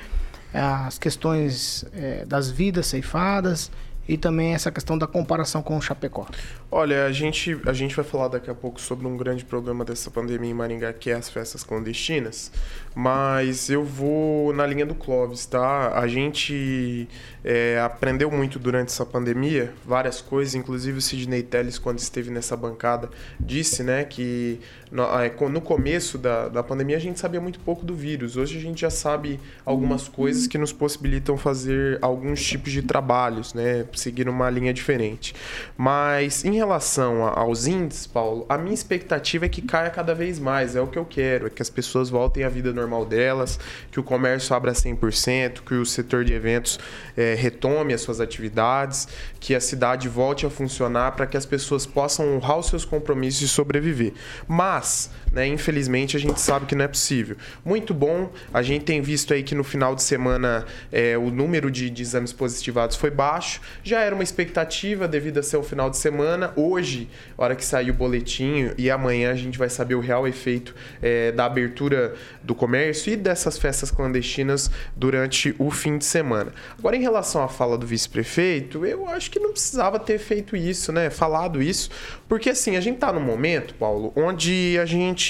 [0.53, 3.69] as questões é, das vidas ceifadas
[4.07, 6.27] e também essa questão da comparação com o Chapecó.
[6.69, 10.09] Olha, a gente, a gente vai falar daqui a pouco sobre um grande problema dessa
[10.11, 12.51] pandemia em Maringá, que é as festas clandestinas,
[12.95, 15.97] mas eu vou na linha do Clóvis, tá?
[15.97, 17.07] A gente
[17.43, 22.55] é, aprendeu muito durante essa pandemia, várias coisas, inclusive o Sidney Telles, quando esteve nessa
[22.57, 24.59] bancada, disse né, que
[24.91, 28.57] no, é, no começo da, da pandemia a gente sabia muito pouco do vírus, hoje
[28.57, 33.85] a gente já sabe algumas coisas que nos possibilitam fazer alguns tipos de trabalhos, né?
[33.99, 35.33] Seguir uma linha diferente.
[35.77, 40.75] Mas em relação aos índices, Paulo, a minha expectativa é que caia cada vez mais.
[40.75, 43.59] É o que eu quero, é que as pessoas voltem à vida normal delas,
[43.91, 46.79] que o comércio abra 100%, que o setor de eventos
[47.15, 49.07] é, retome as suas atividades,
[49.39, 53.41] que a cidade volte a funcionar para que as pessoas possam honrar os seus compromissos
[53.41, 54.13] e sobreviver.
[54.47, 57.35] Mas, né, infelizmente, a gente sabe que não é possível.
[57.65, 61.71] Muito bom, a gente tem visto aí que no final de semana é, o número
[61.71, 63.59] de, de exames positivados foi baixo.
[63.83, 67.89] Já era uma expectativa devido a ser o final de semana hoje, hora que sair
[67.89, 72.53] o boletim e amanhã a gente vai saber o real efeito é, da abertura do
[72.53, 76.53] comércio e dessas festas clandestinas durante o fim de semana.
[76.77, 80.91] Agora, em relação à fala do vice-prefeito, eu acho que não precisava ter feito isso,
[80.91, 81.09] né?
[81.09, 81.89] Falado isso,
[82.27, 85.22] porque assim, a gente tá num momento, Paulo, onde a gente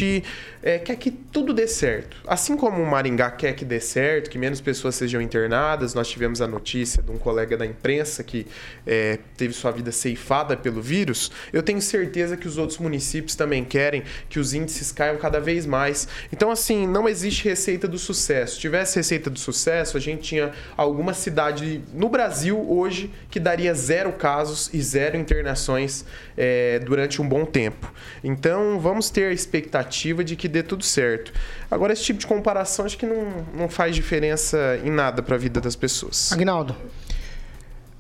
[0.64, 2.18] é, quer que tudo dê certo.
[2.26, 6.42] Assim como o Maringá quer que dê certo, que menos pessoas sejam internadas, nós tivemos
[6.42, 8.48] a notícia de um colega da imprensa que
[8.88, 13.64] é, teve sua vida ceifada pelo vírus, eu tenho certeza que os outros municípios também
[13.64, 16.08] querem que os índices caiam cada vez mais.
[16.32, 18.56] Então, assim, não existe receita do sucesso.
[18.56, 23.74] Se tivesse receita do sucesso, a gente tinha alguma cidade no Brasil hoje que daria
[23.74, 26.06] zero casos e zero internações
[26.38, 27.92] é, durante um bom tempo.
[28.24, 31.32] Então, vamos ter a expectativa de que dê tudo certo.
[31.70, 35.38] Agora, esse tipo de comparação acho que não, não faz diferença em nada para a
[35.38, 36.32] vida das pessoas.
[36.32, 36.76] Agnaldo.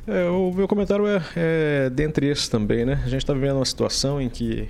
[0.06, 3.02] É, o meu comentário é, é dentre esses também, né?
[3.06, 4.67] A gente está vivendo uma situação em que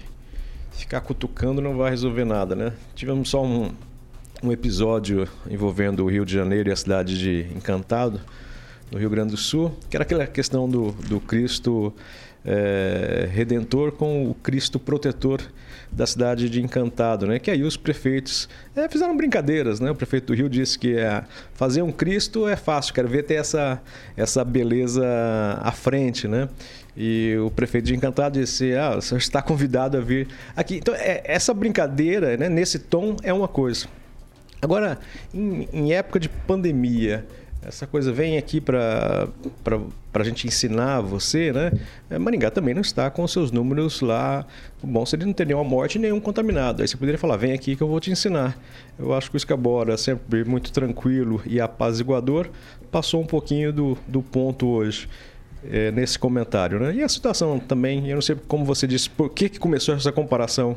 [0.73, 2.73] ficar cutucando não vai resolver nada, né?
[2.93, 3.71] Tivemos só um,
[4.43, 8.19] um episódio envolvendo o Rio de Janeiro e a cidade de Encantado,
[8.91, 11.93] no Rio Grande do Sul, que era aquela questão do, do Cristo
[12.45, 15.41] é, Redentor com o Cristo Protetor
[15.91, 17.39] da cidade de Encantado, né?
[17.39, 19.91] Que aí os prefeitos é, fizeram brincadeiras, né?
[19.91, 23.35] O prefeito do Rio disse que é, fazer um Cristo é fácil, quero ver ter
[23.35, 23.81] essa,
[24.17, 25.05] essa beleza
[25.61, 26.49] à frente, né?
[26.95, 30.77] E o prefeito de Encantado disse: Ah, você está convidado a vir aqui.
[30.77, 33.87] Então, é, essa brincadeira, né, nesse tom, é uma coisa.
[34.61, 34.99] Agora,
[35.33, 37.25] em, em época de pandemia,
[37.65, 39.29] essa coisa vem aqui para
[40.13, 41.71] a gente ensinar você, né?
[42.09, 44.45] É, Maringá também não está com seus números lá.
[44.81, 46.81] Bom, se ele não tem nenhuma morte nenhum contaminado.
[46.81, 48.57] Aí você poderia falar, vem aqui que eu vou te ensinar.
[48.97, 52.49] Eu acho que o Escabora, sempre muito tranquilo e apaziguador,
[52.91, 55.07] passou um pouquinho do, do ponto hoje.
[55.71, 56.93] É, nesse comentário, né?
[56.93, 60.11] E a situação também, eu não sei como você disse, por que, que começou essa
[60.11, 60.75] comparação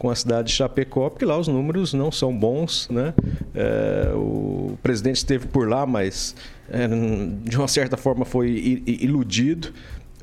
[0.00, 2.88] com a cidade de Chapecó, porque lá os números não são bons.
[2.88, 3.12] Né?
[3.54, 6.34] É, o presidente esteve por lá, mas
[6.70, 9.74] é, de uma certa forma foi iludido.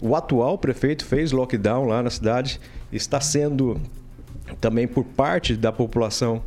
[0.01, 2.59] O atual prefeito fez lockdown lá na cidade,
[2.91, 3.79] está sendo
[4.59, 6.41] também por parte da população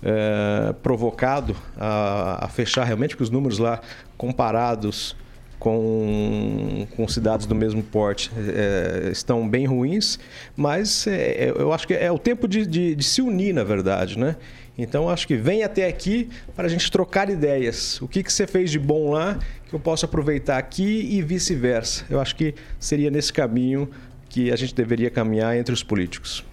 [0.00, 3.80] é, provocado a, a, fechar realmente, porque os números lá
[4.16, 5.16] comparados
[5.58, 10.18] com, com cidades do mesmo porte é, estão bem ruins,
[10.56, 13.64] mas é, é, eu acho que é o tempo de, de, de, se unir, na
[13.64, 14.36] verdade, né?
[14.78, 18.00] Então acho que vem até aqui para a gente trocar ideias.
[18.02, 19.38] O que, que você fez de bom lá
[19.68, 22.04] que eu posso aproveitar aqui e vice-versa.
[22.08, 23.90] Eu acho que seria nesse caminho
[24.28, 26.44] que a gente deveria caminhar entre os políticos.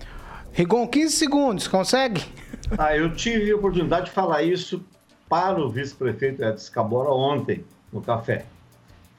[0.54, 2.24] Rigon, 15 segundos, consegue?
[2.78, 4.84] Ah, eu tive a oportunidade de falar isso
[5.28, 8.46] para o vice-prefeito Edson Cabora ontem, no café.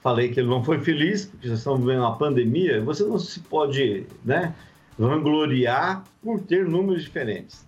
[0.04, 2.84] Falei que ele não foi feliz, porque já estamos vivendo uma pandemia.
[2.84, 4.54] Você não se pode né,
[4.98, 7.64] vangloriar por ter números diferentes.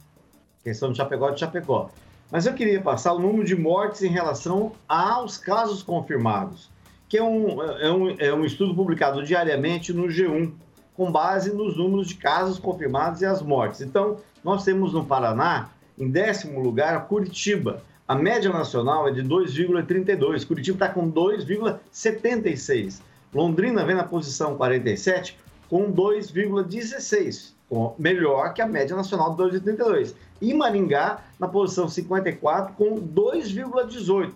[0.62, 1.90] Questão de Chapecó de Chapecó.
[2.30, 6.68] Mas eu queria passar o número de mortes em relação aos casos confirmados,
[7.08, 10.52] que é um, é um, é um estudo publicado diariamente no G1,
[10.94, 13.80] com base nos números de casos confirmados e as mortes.
[13.80, 17.82] Então, nós temos no Paraná, em décimo lugar, Curitiba.
[18.08, 20.46] A média nacional é de 2,32.
[20.46, 23.00] Curitiba está com 2,76.
[23.34, 25.36] Londrina vem na posição 47
[25.68, 27.52] com 2,16,
[27.98, 30.14] melhor que a média nacional de 2,32.
[30.40, 34.30] E Maringá na posição 54 com 2,18.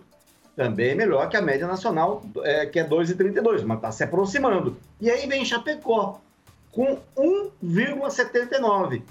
[0.56, 4.76] Também melhor que a média nacional, é, que é 2,32, mas está se aproximando.
[5.00, 6.20] E aí vem Chapecó,
[6.72, 9.02] com 1,79.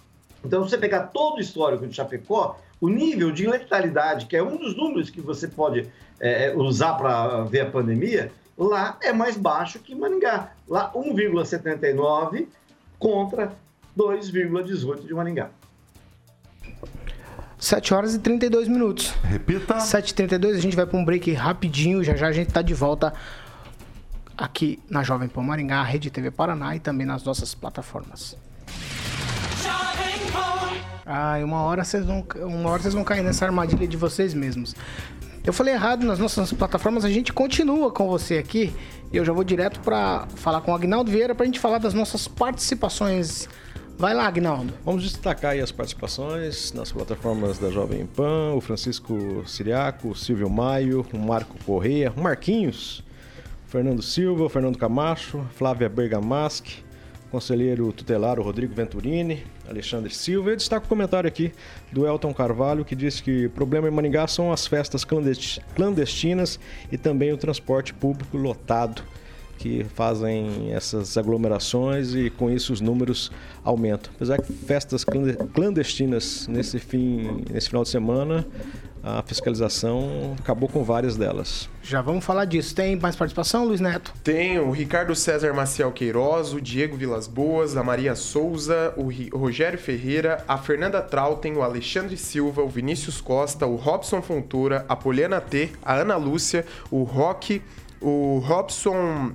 [0.43, 4.43] Então, se você pegar todo o histórico de Chapecó, o nível de letalidade, que é
[4.43, 5.89] um dos números que você pode
[6.19, 10.51] é, usar para ver a pandemia, lá é mais baixo que Maringá.
[10.67, 12.47] Lá, 1,79
[12.97, 13.53] contra
[13.97, 15.49] 2,18 de Maringá.
[17.57, 19.13] 7 horas e 32 minutos.
[19.23, 19.77] Repita.
[19.77, 22.01] 7h32, a gente vai para um break rapidinho.
[22.03, 23.13] Já já a gente tá de volta
[24.37, 28.37] aqui na Jovem Pan Maringá, Rede TV Paraná e também nas nossas plataformas.
[31.11, 34.75] Ah, uma hora vocês vão, uma hora vocês vão cair nessa armadilha de vocês mesmos.
[35.43, 38.71] Eu falei errado nas nossas plataformas, a gente continua com você aqui.
[39.11, 41.79] E eu já vou direto para falar com o Agnaldo Vieira para a gente falar
[41.79, 43.49] das nossas participações.
[43.97, 44.71] Vai lá, Agnaldo.
[44.85, 50.47] Vamos destacar aí as participações nas plataformas da Jovem Pan, o Francisco Siriaco, o Silvio
[50.47, 53.03] Maio, o Marco Correia, o Marquinhos,
[53.67, 56.83] o Fernando Silva, o Fernando Camacho, Flávia Bergamaschi,
[57.31, 60.51] conselheiro tutelar o Rodrigo Venturini, Alexandre Silva.
[60.51, 61.51] Eu destaco o comentário aqui
[61.91, 65.05] do Elton Carvalho, que diz que o problema em Maningá são as festas
[65.75, 66.59] clandestinas
[66.91, 69.03] e também o transporte público lotado
[69.59, 73.29] que fazem essas aglomerações e com isso os números
[73.61, 74.11] aumentam.
[74.15, 75.05] Apesar que festas
[75.53, 78.47] clandestinas nesse fim, nesse final de semana,
[79.03, 81.69] a fiscalização acabou com várias delas.
[81.81, 82.75] Já vamos falar disso.
[82.75, 84.13] Tem mais participação, Luiz Neto?
[84.23, 89.79] Tem o Ricardo César Maciel Queiroz, o Diego Vilas Boas, a Maria Souza, o Rogério
[89.79, 95.41] Ferreira, a Fernanda Trautem, o Alexandre Silva, o Vinícius Costa, o Robson Fontoura, a Poliana
[95.41, 97.61] T, a Ana Lúcia, o Roque,
[98.01, 99.33] o Robson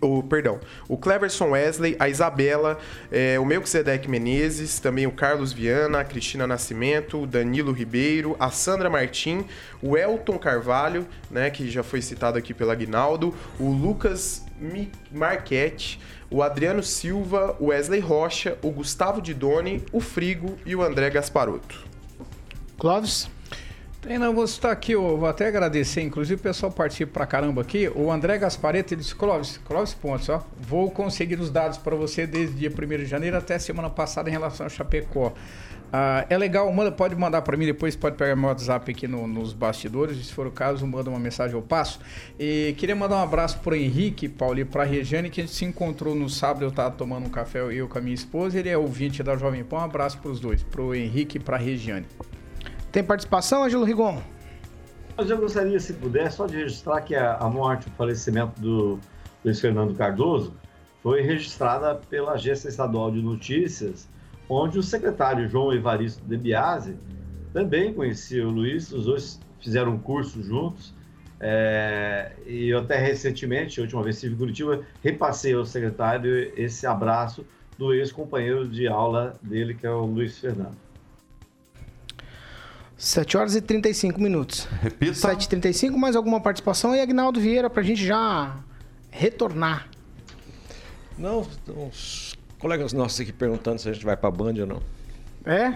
[0.00, 2.78] o, perdão, o Cleverson Wesley, a Isabela,
[3.10, 8.50] é, o Melquisedeque Menezes, também o Carlos Viana, a Cristina Nascimento, o Danilo Ribeiro, a
[8.50, 9.44] Sandra Martim,
[9.82, 14.44] o Elton Carvalho, né, que já foi citado aqui pela Aguinaldo, o Lucas
[15.10, 21.10] Marquete, o Adriano Silva, o Wesley Rocha, o Gustavo Didoni, o Frigo e o André
[21.10, 21.84] Gasparotto.
[22.78, 23.28] Clóvis?
[24.00, 27.60] Tem, não, vou citar aqui, eu vou até agradecer, inclusive o pessoal participa pra caramba
[27.60, 27.86] aqui.
[27.94, 32.26] O André Gaspareto, ele disse, Clóvis, Clóvis Pontes, ó, vou conseguir os dados para você
[32.26, 35.34] desde dia 1 de janeiro até semana passada em relação ao Chapecó.
[35.92, 39.26] Ah, é legal, manda, pode mandar para mim, depois pode pegar meu WhatsApp aqui no,
[39.26, 42.00] nos bastidores, se for o caso, manda uma mensagem, eu passo.
[42.38, 45.66] E queria mandar um abraço pro Henrique, Paulo, e pra Regiane, que a gente se
[45.66, 48.78] encontrou no sábado, eu tava tomando um café, eu com a minha esposa, ele é
[48.78, 52.06] ouvinte da Jovem Pan, um abraço pros dois, pro Henrique e pra Regiane.
[52.92, 54.20] Tem participação, Ângelo Rigon?
[55.16, 58.98] Eu gostaria, se puder, só de registrar que a, a morte, o falecimento do
[59.44, 60.52] Luiz Fernando Cardoso
[61.02, 64.08] foi registrada pela Agência Estadual de Notícias,
[64.48, 66.96] onde o secretário João Evaristo de Biase
[67.52, 70.92] também conhecia o Luiz, os dois fizeram um curso juntos.
[71.38, 76.52] É, e eu até recentemente, a última vez que estive em Curitiba, repassei ao secretário
[76.56, 77.46] esse abraço
[77.78, 80.89] do ex-companheiro de aula dele, que é o Luiz Fernando.
[83.00, 84.68] 7 horas e 35 minutos.
[84.82, 85.14] Repita.
[85.14, 86.94] 7h35, mais alguma participação?
[86.94, 88.56] E Agnaldo Vieira, pra gente já
[89.10, 89.88] retornar.
[91.16, 94.82] Não, uns colegas nossos aqui perguntando se a gente vai pra Band ou não.
[95.46, 95.72] É?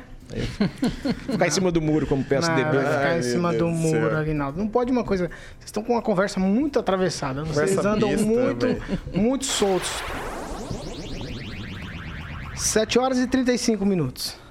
[1.31, 2.63] Ficar em cima do muro como PSDB.
[2.63, 4.19] Não, vai ficar Ai, em cima Deus do do muro, céu.
[4.19, 4.59] Aguinaldo.
[4.59, 5.29] Não pode uma coisa.
[5.29, 7.43] Vocês estão com uma conversa muito atravessada.
[7.43, 8.67] Vocês Conversa andam besta, muito,
[9.19, 9.91] muito soltos.
[12.55, 14.44] 7 horas e 35 minutos.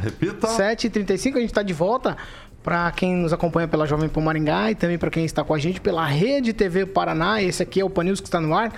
[0.00, 0.48] Repita.
[0.48, 2.16] 7h35, a gente está de volta.
[2.62, 5.58] Para quem nos acompanha pela Jovem Pan Maringá e também para quem está com a
[5.58, 7.42] gente pela Rede TV Paraná.
[7.42, 8.72] Esse aqui é o Pan News que está no ar.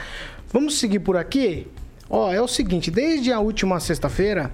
[0.52, 1.66] Vamos seguir por aqui.
[2.08, 4.52] Ó, é o seguinte, desde a última sexta-feira,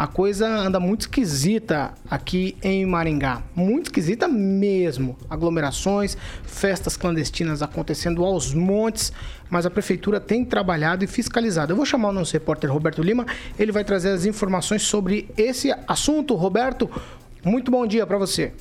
[0.00, 3.42] a coisa anda muito esquisita aqui em Maringá.
[3.54, 5.14] Muito esquisita mesmo.
[5.28, 9.12] Aglomerações, festas clandestinas acontecendo aos montes,
[9.50, 11.72] mas a prefeitura tem trabalhado e fiscalizado.
[11.72, 13.26] Eu vou chamar o nosso repórter Roberto Lima,
[13.58, 16.34] ele vai trazer as informações sobre esse assunto.
[16.34, 16.88] Roberto,
[17.44, 18.54] muito bom dia para você.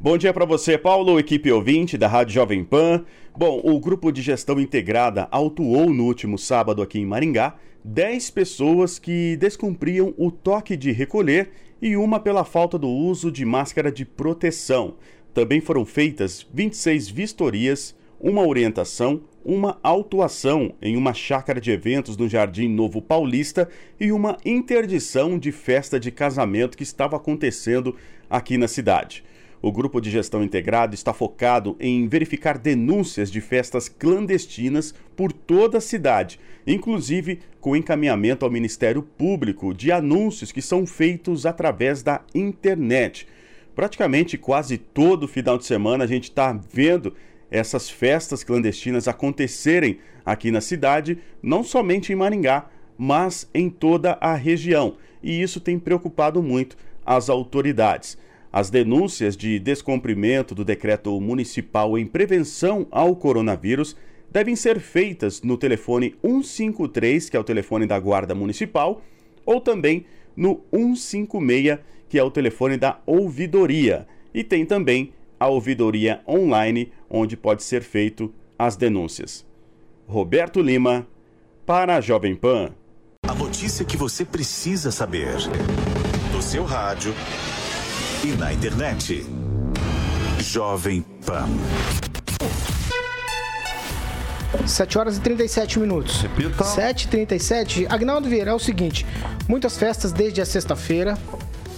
[0.00, 3.04] Bom dia para você, Paulo, equipe ouvinte da Rádio Jovem Pan.
[3.36, 7.54] Bom, o grupo de gestão integrada autuou no último sábado aqui em Maringá
[7.84, 13.44] 10 pessoas que descumpriam o toque de recolher e uma pela falta do uso de
[13.44, 14.94] máscara de proteção.
[15.34, 22.28] Também foram feitas 26 vistorias, uma orientação, uma autuação em uma chácara de eventos no
[22.28, 23.68] Jardim Novo Paulista
[23.98, 27.96] e uma interdição de festa de casamento que estava acontecendo
[28.30, 29.24] aqui na cidade.
[29.62, 35.78] O grupo de gestão integrado está focado em verificar denúncias de festas clandestinas por toda
[35.78, 42.22] a cidade, inclusive com encaminhamento ao Ministério Público de anúncios que são feitos através da
[42.34, 43.28] internet.
[43.72, 47.14] Praticamente quase todo final de semana a gente está vendo
[47.48, 54.34] essas festas clandestinas acontecerem aqui na cidade, não somente em Maringá, mas em toda a
[54.34, 54.96] região.
[55.22, 58.18] E isso tem preocupado muito as autoridades.
[58.52, 63.96] As denúncias de descumprimento do decreto municipal em prevenção ao coronavírus
[64.30, 69.00] devem ser feitas no telefone 153, que é o telefone da Guarda Municipal,
[69.46, 70.04] ou também
[70.36, 71.78] no 156,
[72.10, 74.06] que é o telefone da ouvidoria.
[74.34, 79.46] E tem também a ouvidoria online, onde pode ser feito as denúncias.
[80.06, 81.06] Roberto Lima,
[81.64, 82.74] para a Jovem Pan.
[83.26, 85.36] A notícia que você precisa saber.
[86.34, 87.14] No seu rádio
[88.24, 89.26] e na internet.
[90.38, 91.48] Jovem Pan.
[94.64, 96.20] 7 horas e 37 minutos.
[96.20, 96.62] Repita.
[96.62, 97.86] 7h37.
[97.90, 99.04] Agnaldo Vieira, é o seguinte:
[99.48, 101.18] muitas festas desde a sexta-feira.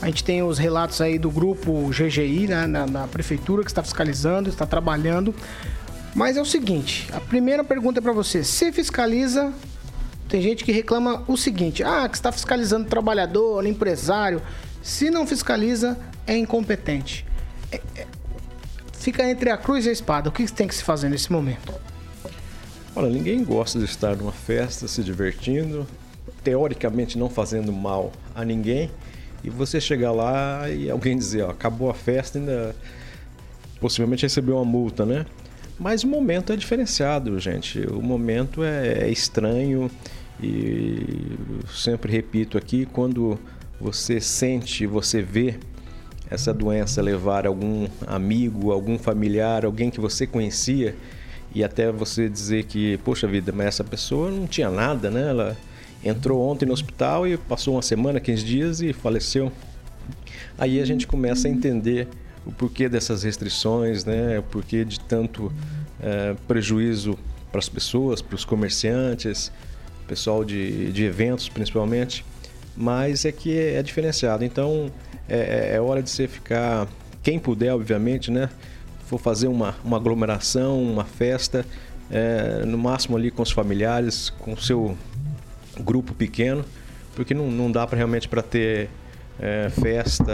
[0.02, 3.82] A gente tem os relatos aí do grupo GGI, né, na, na prefeitura, que está
[3.82, 5.34] fiscalizando, está trabalhando.
[6.14, 9.50] Mas é o seguinte: a primeira pergunta é para você: se fiscaliza,
[10.28, 14.42] tem gente que reclama o seguinte: ah, que está fiscalizando o trabalhador, o empresário.
[14.82, 17.26] Se não fiscaliza, é incompetente.
[17.70, 18.06] É, é,
[18.92, 20.28] fica entre a cruz e a espada.
[20.28, 21.74] O que tem que se fazer nesse momento?
[22.96, 25.86] Olha, ninguém gosta de estar numa festa se divertindo,
[26.44, 28.90] teoricamente não fazendo mal a ninguém,
[29.42, 32.74] e você chegar lá e alguém dizer, ó, acabou a festa, ainda
[33.80, 35.26] possivelmente recebeu uma multa, né?
[35.78, 37.80] Mas o momento é diferenciado, gente.
[37.80, 39.90] O momento é, é estranho
[40.40, 41.36] e
[41.74, 43.38] sempre repito aqui, quando
[43.80, 45.56] você sente, você vê
[46.30, 50.94] essa doença levar algum amigo, algum familiar, alguém que você conhecia
[51.54, 55.28] e até você dizer que, poxa vida, mas essa pessoa não tinha nada, né?
[55.28, 55.56] Ela
[56.04, 59.52] entrou ontem no hospital e passou uma semana, 15 dias e faleceu.
[60.58, 62.08] Aí a gente começa a entender
[62.44, 64.38] o porquê dessas restrições, né?
[64.38, 65.52] O porquê de tanto
[66.00, 67.16] é, prejuízo
[67.52, 69.52] para as pessoas, para os comerciantes,
[70.08, 72.24] pessoal de, de eventos principalmente.
[72.76, 74.44] Mas é que é, diferenciado.
[74.44, 74.90] Então
[75.28, 76.86] é, é, é hora de você ficar,
[77.22, 78.48] quem puder, obviamente, né?
[79.06, 81.64] For fazer uma, uma aglomeração, uma festa,
[82.10, 84.96] é, no máximo ali com os familiares, com o seu
[85.80, 86.64] grupo pequeno,
[87.14, 88.88] porque não, não dá para realmente para ter
[89.38, 90.32] é, festa,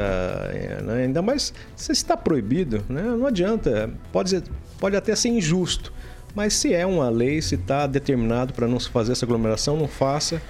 [0.52, 1.04] é, né?
[1.04, 3.02] ainda mais se está proibido, né?
[3.02, 4.42] não adianta, pode,
[4.78, 5.92] pode até ser injusto,
[6.34, 9.88] mas se é uma lei, se está determinado para não se fazer essa aglomeração, não
[9.88, 10.40] faça,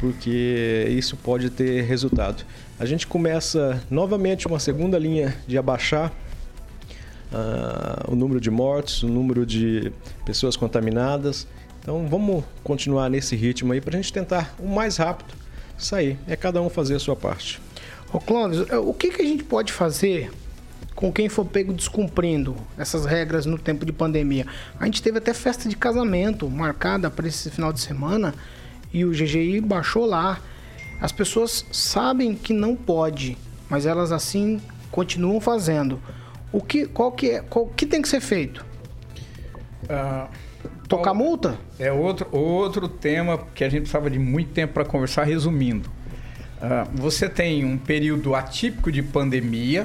[0.00, 2.44] porque isso pode ter resultado.
[2.82, 6.12] A gente começa novamente uma segunda linha de abaixar
[7.30, 9.92] uh, o número de mortos, o número de
[10.26, 11.46] pessoas contaminadas.
[11.80, 15.32] Então vamos continuar nesse ritmo aí para a gente tentar o mais rápido
[15.78, 16.18] sair.
[16.26, 17.60] É cada um fazer a sua parte.
[18.12, 20.32] Ô Clóvis, é, o que, que a gente pode fazer
[20.96, 24.44] com quem for pego descumprindo essas regras no tempo de pandemia?
[24.80, 28.34] A gente teve até festa de casamento marcada para esse final de semana
[28.92, 30.40] e o GGI baixou lá.
[31.02, 33.36] As pessoas sabem que não pode,
[33.68, 36.00] mas elas assim continuam fazendo.
[36.52, 38.64] O que, qual que é, qual que tem que ser feito?
[39.82, 40.28] Uh,
[40.86, 41.58] Tocar multa?
[41.76, 45.90] É outro, outro tema que a gente precisava de muito tempo para conversar, resumindo.
[46.58, 49.84] Uh, você tem um período atípico de pandemia,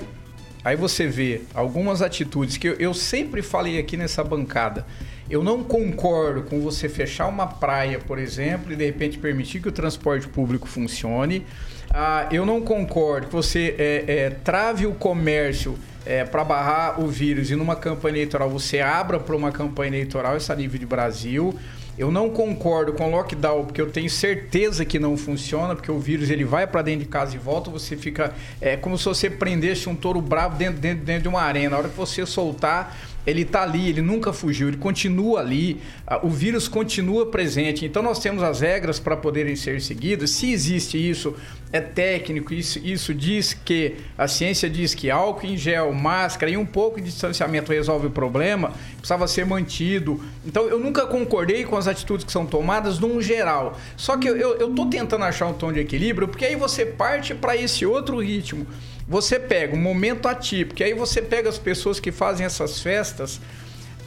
[0.64, 4.86] aí você vê algumas atitudes que eu, eu sempre falei aqui nessa bancada.
[5.30, 9.68] Eu não concordo com você fechar uma praia, por exemplo, e de repente permitir que
[9.68, 11.46] o transporte público funcione.
[11.90, 17.08] Ah, eu não concordo que você é, é, trave o comércio é, para barrar o
[17.08, 21.58] vírus e numa campanha eleitoral você abra para uma campanha eleitoral, essa nível de Brasil.
[21.98, 26.30] Eu não concordo com lockdown, porque eu tenho certeza que não funciona, porque o vírus
[26.30, 28.36] ele vai para dentro de casa e volta, você fica.
[28.62, 31.72] É como se você prendesse um touro bravo dentro, dentro, dentro de uma arena.
[31.72, 32.96] Na hora que você soltar,
[33.28, 35.82] ele está ali, ele nunca fugiu, ele continua ali,
[36.24, 37.86] o vírus continua presente.
[37.86, 40.30] Então nós temos as regras para poderem ser seguidas.
[40.30, 41.36] Se existe isso,
[41.74, 46.56] é técnico, isso, isso diz que a ciência diz que álcool em gel, máscara e
[46.56, 50.24] um pouco de distanciamento resolve o problema, precisava ser mantido.
[50.46, 53.78] Então eu nunca concordei com as atitudes que são tomadas num geral.
[53.98, 57.58] Só que eu estou tentando achar um tom de equilíbrio, porque aí você parte para
[57.58, 58.66] esse outro ritmo.
[59.08, 63.40] Você pega um momento atípico, aí você pega as pessoas que fazem essas festas,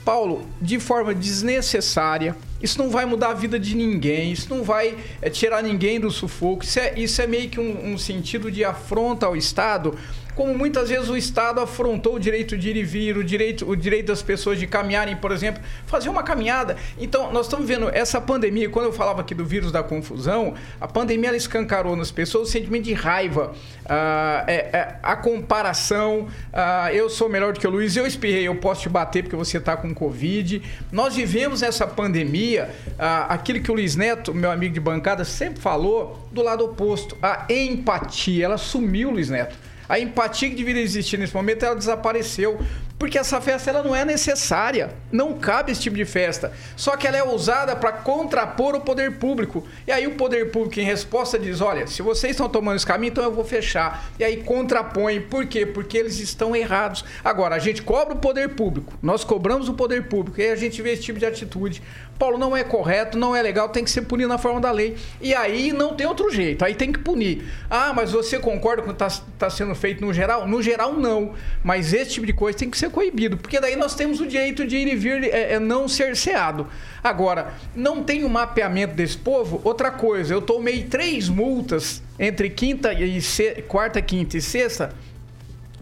[0.05, 2.37] Paulo, de forma desnecessária.
[2.63, 6.11] Isso não vai mudar a vida de ninguém, isso não vai é, tirar ninguém do
[6.11, 6.65] sufoco.
[6.65, 9.97] Isso é, isso é meio que um, um sentido de afronta ao Estado
[10.35, 13.77] como muitas vezes o Estado afrontou o direito de ir e vir, o direito, o
[13.77, 16.77] direito das pessoas de caminharem, por exemplo, fazer uma caminhada.
[16.99, 20.89] Então, nós estamos vendo essa pandemia, quando eu falava aqui do vírus da confusão, a
[20.89, 23.53] pandemia ela escancarou nas pessoas o sentimento de raiva,
[23.87, 28.47] ah, é, é, a comparação, ah, eu sou melhor do que o Luiz, eu espirrei,
[28.47, 30.63] eu posso te bater porque você está com Covid.
[30.93, 35.61] Nós vivemos essa pandemia, ah, aquilo que o Luiz Neto, meu amigo de bancada, sempre
[35.61, 39.70] falou, do lado oposto, a empatia, ela sumiu, Luiz Neto.
[39.91, 42.61] A empatia que deveria existir nesse momento, ela desapareceu.
[43.01, 44.91] Porque essa festa ela não é necessária.
[45.11, 46.53] Não cabe esse tipo de festa.
[46.77, 49.67] Só que ela é usada para contrapor o poder público.
[49.87, 53.11] E aí o poder público, em resposta, diz: olha, se vocês estão tomando esse caminho,
[53.11, 54.11] então eu vou fechar.
[54.19, 55.19] E aí contrapõe.
[55.19, 55.65] Por quê?
[55.65, 57.03] Porque eles estão errados.
[57.25, 58.93] Agora, a gente cobra o poder público.
[59.03, 60.39] Nós cobramos o poder público.
[60.39, 61.83] E aí a gente vê esse tipo de atitude.
[62.21, 64.95] Paulo, não é correto, não é legal, tem que ser punido na forma da lei.
[65.23, 66.63] E aí não tem outro jeito.
[66.63, 67.51] Aí tem que punir.
[67.71, 70.47] Ah, mas você concorda com o que está tá sendo feito no geral?
[70.47, 71.33] No geral, não.
[71.65, 74.67] Mas esse tipo de coisa tem que ser coibido, porque daí nós temos o direito
[74.67, 76.67] de ir e vir é, é não cerceado.
[77.03, 79.61] Agora, não tem um mapeamento desse povo?
[79.65, 83.63] Outra coisa, eu tomei três multas entre quinta e se...
[83.67, 84.95] quarta, quinta e sexta,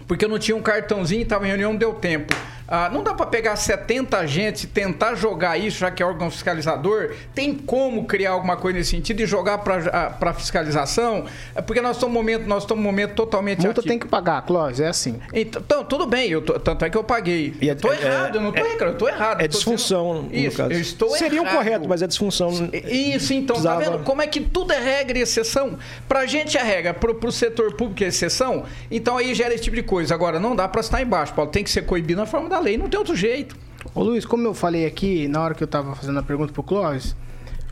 [0.09, 2.35] porque eu não tinha um cartãozinho, estava em reunião, não deu tempo.
[2.71, 6.31] Ah, não dá para pegar 70 agentes e tentar jogar isso, já que é órgão
[6.31, 7.15] fiscalizador.
[7.35, 11.25] Tem como criar alguma coisa nesse sentido e jogar para ah, fiscalização?
[11.55, 13.89] É porque nós estamos momento, nós estamos momento totalmente Multa ativo.
[13.89, 15.19] tem que pagar, Clóvis, é assim.
[15.33, 17.55] Então, tudo bem, eu tô, tanto é que eu paguei.
[17.59, 19.41] E estou é, errado, eu não estou é, errado, eu estou errado.
[19.41, 20.61] É disfunção, no isso.
[20.61, 21.55] Eu estou Seria errado.
[21.55, 22.51] o correto, mas é disfunção.
[22.85, 23.83] Isso, então, Precisava...
[23.83, 25.79] tá vendo como é que tudo é regra e exceção?
[26.07, 29.77] Pra gente é regra, pro, pro setor público é exceção, então aí gera esse tipo
[29.77, 29.98] de coisa.
[30.13, 32.61] Agora, não dá para estar embaixo, Paulo, tem que ser coibido na forma da da
[32.61, 33.57] lei, não tem outro jeito.
[33.95, 36.63] Ô Luiz, como eu falei aqui na hora que eu tava fazendo a pergunta pro
[36.63, 37.15] Clóvis,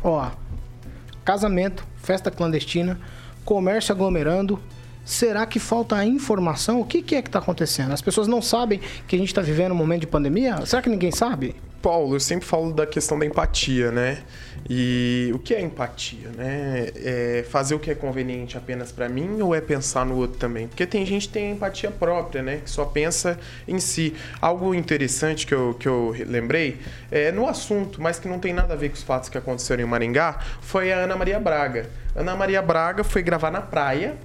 [0.03, 0.31] ó,
[1.25, 2.99] casamento, festa clandestina,
[3.45, 4.59] comércio aglomerando,
[5.05, 6.81] Será que falta informação?
[6.81, 7.93] O que, que é que está acontecendo?
[7.93, 10.67] As pessoas não sabem que a gente está vivendo um momento de pandemia?
[10.67, 11.55] Será que ninguém sabe?
[11.81, 14.25] Paulo, eu sempre falo da questão da empatia, né?
[14.69, 16.89] E o que é empatia, né?
[16.97, 20.67] É fazer o que é conveniente apenas para mim ou é pensar no outro também?
[20.67, 22.61] Porque tem gente que tem empatia própria, né?
[22.65, 24.15] Que só pensa em si.
[24.41, 26.79] Algo interessante que eu, que eu lembrei
[27.11, 29.83] é no assunto, mas que não tem nada a ver com os fatos que aconteceram
[29.83, 31.89] em Maringá, foi a Ana Maria Braga.
[32.15, 34.17] Ana Maria Braga foi gravar na praia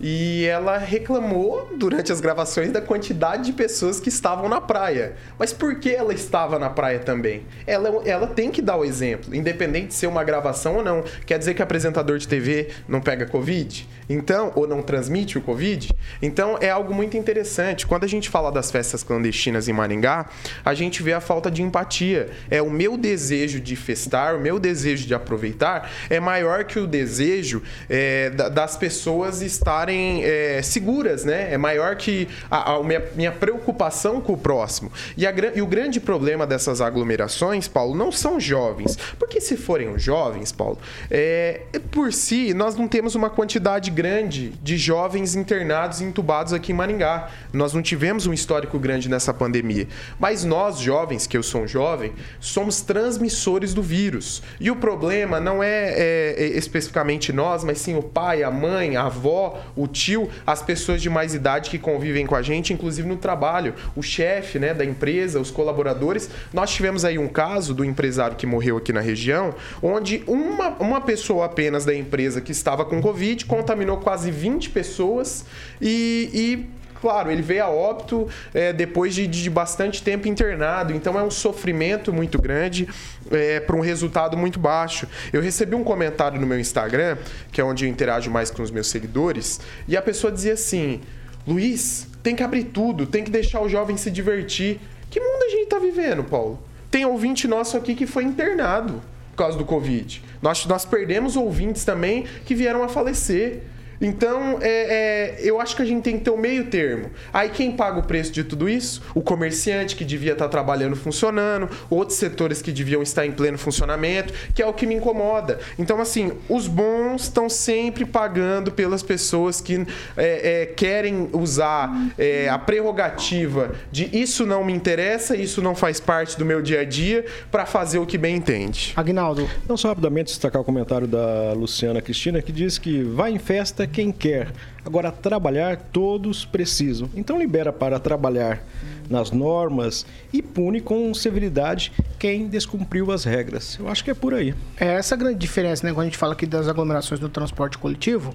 [0.00, 5.14] e ela reclamou durante as gravações da quantidade de pessoas que estavam na praia.
[5.38, 7.46] Mas por que ela estava na praia também?
[7.66, 11.04] Ela, ela tem que dar o exemplo, independente de ser uma gravação ou não.
[11.24, 13.88] Quer dizer que apresentador de TV não pega Covid?
[14.08, 15.90] Então, ou não transmite o Covid?
[16.22, 17.86] Então é algo muito interessante.
[17.86, 20.26] Quando a gente fala das festas clandestinas em Maringá,
[20.64, 22.30] a gente vê a falta de empatia.
[22.50, 26.86] É o meu desejo de festar, o meu desejo de aproveitar é maior que o
[26.86, 31.52] desejo é, das pessoas estarem é, seguras, né?
[31.52, 34.90] É maior que a, a minha, minha, preocupação com o próximo.
[35.16, 38.96] E, a, e o grande problema dessas aglomerações, Paulo, não são jovens.
[39.18, 40.78] Porque se forem os jovens, Paulo,
[41.10, 46.70] é, por si, nós não temos uma quantidade grande de jovens internados e entubados aqui
[46.70, 47.30] em Maringá.
[47.50, 49.88] Nós não tivemos um histórico grande nessa pandemia.
[50.20, 54.42] Mas nós, jovens, que eu sou um jovem, somos transmissores do vírus.
[54.60, 58.96] E o problema não é, é, é especificamente nós, mas sim o pai, a mãe,
[58.96, 63.08] a avó, o tio, as pessoas de mais idade que convivem com a gente, inclusive
[63.08, 66.28] no trabalho, o chefe né, da empresa, os colaboradores.
[66.52, 71.00] Nós tivemos aí um caso do empresário que morreu aqui na região, onde uma, uma
[71.00, 75.44] pessoa apenas da empresa que estava com Covid contaminou quase 20 pessoas
[75.80, 81.18] e, e claro, ele veio a óbito é, depois de, de, bastante tempo internado, então
[81.18, 82.88] é um sofrimento muito grande
[83.30, 85.06] é, para um resultado muito baixo.
[85.32, 87.16] Eu recebi um comentário no meu Instagram,
[87.52, 91.00] que é onde eu interajo mais com os meus seguidores, e a pessoa dizia assim:
[91.46, 94.80] Luiz, tem que abrir tudo, tem que deixar o jovem se divertir.
[95.08, 96.58] Que mundo a gente está vivendo, Paulo?
[96.90, 100.22] Tem ouvinte nosso aqui que foi internado por causa do Covid.
[100.42, 103.62] Nós, nós perdemos ouvintes também que vieram a falecer.
[104.00, 107.10] Então, é, é, eu acho que a gente tem que ter o um meio termo.
[107.32, 109.02] Aí quem paga o preço de tudo isso?
[109.14, 114.32] O comerciante que devia estar trabalhando funcionando, outros setores que deviam estar em pleno funcionamento,
[114.54, 115.58] que é o que me incomoda.
[115.78, 119.86] Então, assim, os bons estão sempre pagando pelas pessoas que
[120.16, 126.00] é, é querem usar é, a prerrogativa de isso não me interessa, isso não faz
[126.00, 128.92] parte do meu dia a dia, para fazer o que bem entende.
[128.96, 129.48] Agnaldo.
[129.68, 133.85] Não, só rapidamente destacar o comentário da Luciana Cristina, que diz que vai em festa
[133.86, 134.52] quem quer.
[134.84, 137.10] Agora, trabalhar, todos precisam.
[137.14, 138.62] Então, libera para trabalhar
[139.08, 143.78] nas normas e pune com severidade quem descumpriu as regras.
[143.78, 144.54] Eu acho que é por aí.
[144.78, 145.92] É essa a grande diferença, né?
[145.92, 148.34] Quando a gente fala aqui das aglomerações do transporte coletivo,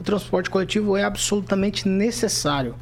[0.00, 2.74] o transporte coletivo é absolutamente necessário.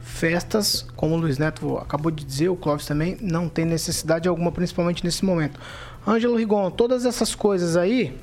[0.00, 4.50] Festas, como o Luiz Neto acabou de dizer, o Clóvis também, não tem necessidade alguma,
[4.50, 5.60] principalmente nesse momento.
[6.06, 8.16] Ângelo Rigon, todas essas coisas aí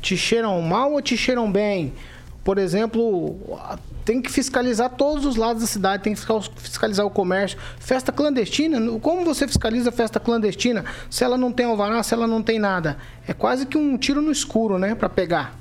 [0.00, 1.92] te cheiram mal ou te cheiram bem?
[2.46, 3.40] Por exemplo,
[4.04, 6.20] tem que fiscalizar todos os lados da cidade, tem que
[6.58, 7.58] fiscalizar o comércio.
[7.80, 12.40] Festa clandestina, como você fiscaliza festa clandestina se ela não tem alvará, se ela não
[12.40, 12.98] tem nada?
[13.26, 15.58] É quase que um tiro no escuro, né, para pegar.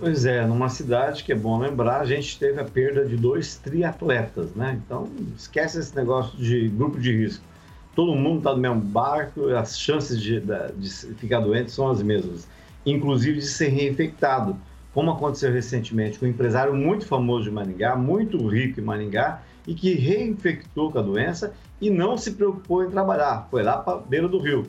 [0.00, 3.54] Pois é, numa cidade que é bom lembrar, a gente teve a perda de dois
[3.54, 4.80] triatletas, né?
[4.84, 5.08] Então,
[5.38, 7.44] esquece esse negócio de grupo de risco.
[7.94, 12.48] Todo mundo está no mesmo barco, as chances de, de ficar doente são as mesmas,
[12.84, 14.58] inclusive de ser reinfectado
[14.96, 19.74] como aconteceu recentemente com um empresário muito famoso de Maningá, muito rico em Maningá, e
[19.74, 23.46] que reinfectou com a doença e não se preocupou em trabalhar.
[23.50, 24.64] Foi lá para beira do rio.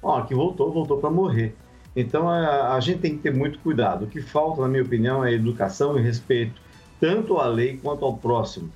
[0.00, 1.52] Ó, que voltou, voltou para morrer.
[1.96, 4.04] Então a, a, gente tem que ter muito cuidado.
[4.04, 6.60] O que falta, na minha opinião, é educação e respeito,
[7.00, 8.70] tanto à lei quanto ao próximo.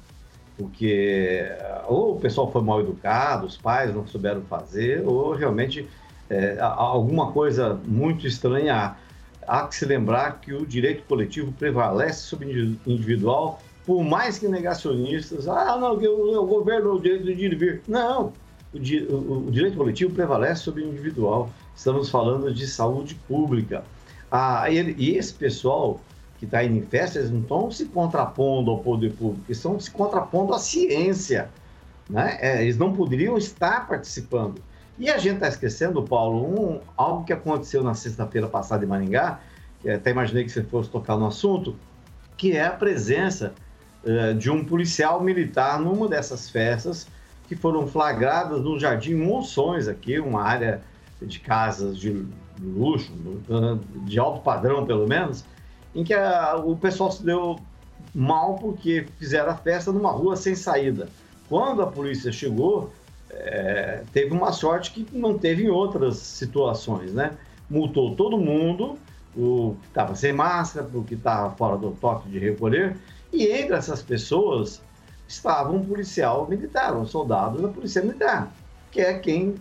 [0.59, 1.47] Porque
[1.87, 5.89] ou o pessoal foi mal educado, os pais não souberam fazer, ou realmente
[6.29, 8.97] é, alguma coisa muito estranha
[9.47, 15.49] há que se lembrar que o direito coletivo prevalece sobre individual, por mais que negacionistas,
[15.49, 17.83] ah, não, o, governo, o direito de vir.
[17.89, 18.33] Não,
[18.73, 21.51] o, o, direito coletivo prevalece sobre individual.
[21.75, 23.85] Estamos falando de saúde pública.
[24.31, 26.01] Ah, ele, e esse pessoal
[26.39, 29.79] que está indo em festa, eles não estão se contrapondo ao poder público, eles estão
[29.79, 31.51] se contrapondo à ciência.
[32.09, 32.39] Né?
[32.41, 34.61] É, eles não poderiam estar participando.
[35.01, 39.41] E a gente está esquecendo, Paulo, um, algo que aconteceu na sexta-feira passada em Maringá,
[39.81, 41.75] que até imaginei que você fosse tocar no assunto,
[42.37, 43.55] que é a presença
[44.05, 47.09] uh, de um policial militar numa dessas festas
[47.49, 50.83] que foram flagradas no Jardim Monções, aqui, uma área
[51.23, 52.27] de casas de
[52.61, 53.11] luxo,
[54.05, 55.47] de alto padrão pelo menos,
[55.95, 57.59] em que a, o pessoal se deu
[58.15, 61.09] mal porque fizeram a festa numa rua sem saída.
[61.49, 62.93] Quando a polícia chegou,
[63.31, 67.33] é, teve uma sorte que não teve em outras situações, né?
[67.69, 68.99] Multou todo mundo,
[69.37, 72.97] o que estava sem máscara, o que estava fora do toque de recolher,
[73.33, 74.83] e entre essas pessoas
[75.29, 78.53] estava um policial militar, um soldado da Polícia Militar,
[78.91, 79.55] que é quem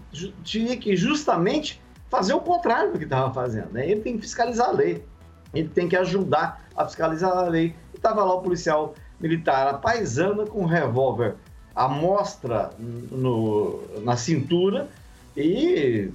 [0.44, 3.72] tinha que justamente fazer o contrário do que estava fazendo.
[3.72, 3.88] Né?
[3.88, 5.06] Ele tem que fiscalizar a lei,
[5.54, 7.76] ele tem que ajudar a fiscalizar a lei.
[7.94, 11.36] Estava lá o policial militar, a paisana com um revólver
[11.80, 14.90] a mostra no, na cintura
[15.36, 16.12] e,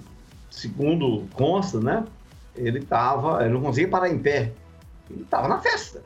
[0.51, 2.05] segundo consta, né,
[2.55, 4.53] ele tava, ele não conseguia parar em pé,
[5.11, 6.03] ele estava na festa.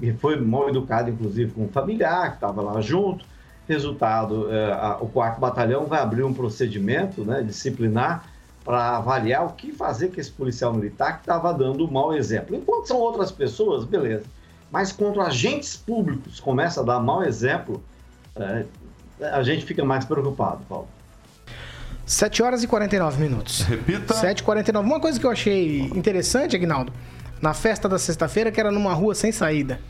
[0.00, 3.26] E foi mal educado, inclusive, com um familiar que estava lá junto.
[3.68, 8.26] Resultado, é, a, o quarto batalhão vai abrir um procedimento né, disciplinar
[8.64, 12.56] para avaliar o que fazer com esse policial militar que estava dando um mau exemplo.
[12.56, 14.24] Enquanto são outras pessoas, beleza.
[14.70, 17.82] Mas contra agentes públicos começa a dar mau exemplo,
[18.38, 18.64] é,
[19.20, 20.88] a gente fica mais preocupado, Paulo.
[22.04, 23.62] 7 horas e 49 minutos.
[23.62, 24.14] Repita.
[24.14, 26.92] 7 e 49 Uma coisa que eu achei interessante, Agnaldo,
[27.42, 29.80] na festa da sexta-feira, que era numa rua sem saída.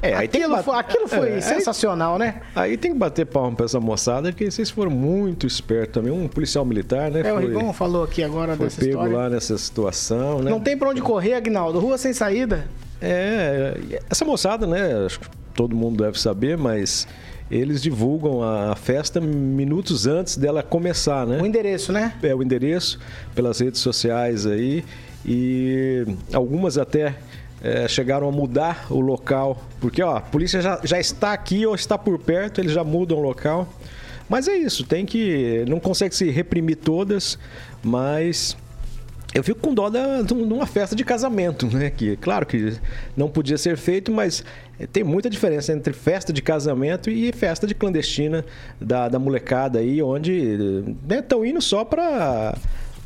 [0.00, 0.64] É, aí aquilo, bater...
[0.64, 2.40] foi, aquilo foi é, sensacional, aí, né?
[2.54, 6.12] Aí tem que bater palma pra essa moçada, porque vocês foram muito espertos também.
[6.12, 7.20] Um policial militar, né?
[7.20, 9.16] É, foi, o Rigon falou aqui agora foi dessa pego história.
[9.16, 10.50] lá nessa situação, né?
[10.50, 11.80] Não tem pra onde correr, Agnaldo.
[11.80, 12.66] Rua sem saída.
[13.02, 15.04] É, essa moçada, né?
[15.04, 17.06] Acho que todo mundo deve saber, mas
[17.50, 21.40] eles divulgam a festa minutos antes dela começar, né?
[21.40, 22.14] O endereço, né?
[22.22, 22.98] É, o endereço
[23.34, 24.84] pelas redes sociais aí.
[25.24, 27.16] E algumas até
[27.62, 31.74] é, chegaram a mudar o local, porque ó, a polícia já, já está aqui ou
[31.74, 33.68] está por perto, eles já mudam o local.
[34.28, 35.64] Mas é isso, tem que.
[35.66, 37.38] Não consegue se reprimir todas,
[37.82, 38.56] mas
[39.34, 41.90] eu fico com dó da, de uma festa de casamento, né?
[41.90, 42.74] Que claro que
[43.16, 44.42] não podia ser feito, mas
[44.92, 48.44] tem muita diferença entre festa de casamento e festa de clandestina
[48.80, 50.58] da, da molecada aí, onde
[51.10, 52.54] estão né, indo só para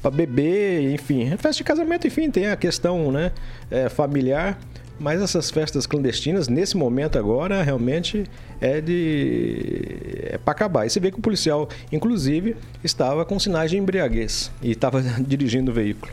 [0.00, 1.30] para beber, enfim.
[1.36, 3.30] Festa de casamento, enfim, tem a questão né,
[3.70, 4.58] é, familiar.
[4.98, 8.24] Mas essas festas clandestinas, nesse momento agora, realmente
[8.60, 10.28] é de.
[10.30, 10.86] é para acabar.
[10.86, 15.70] E você vê que o policial, inclusive, estava com sinais de embriaguez e estava dirigindo
[15.70, 16.12] o veículo.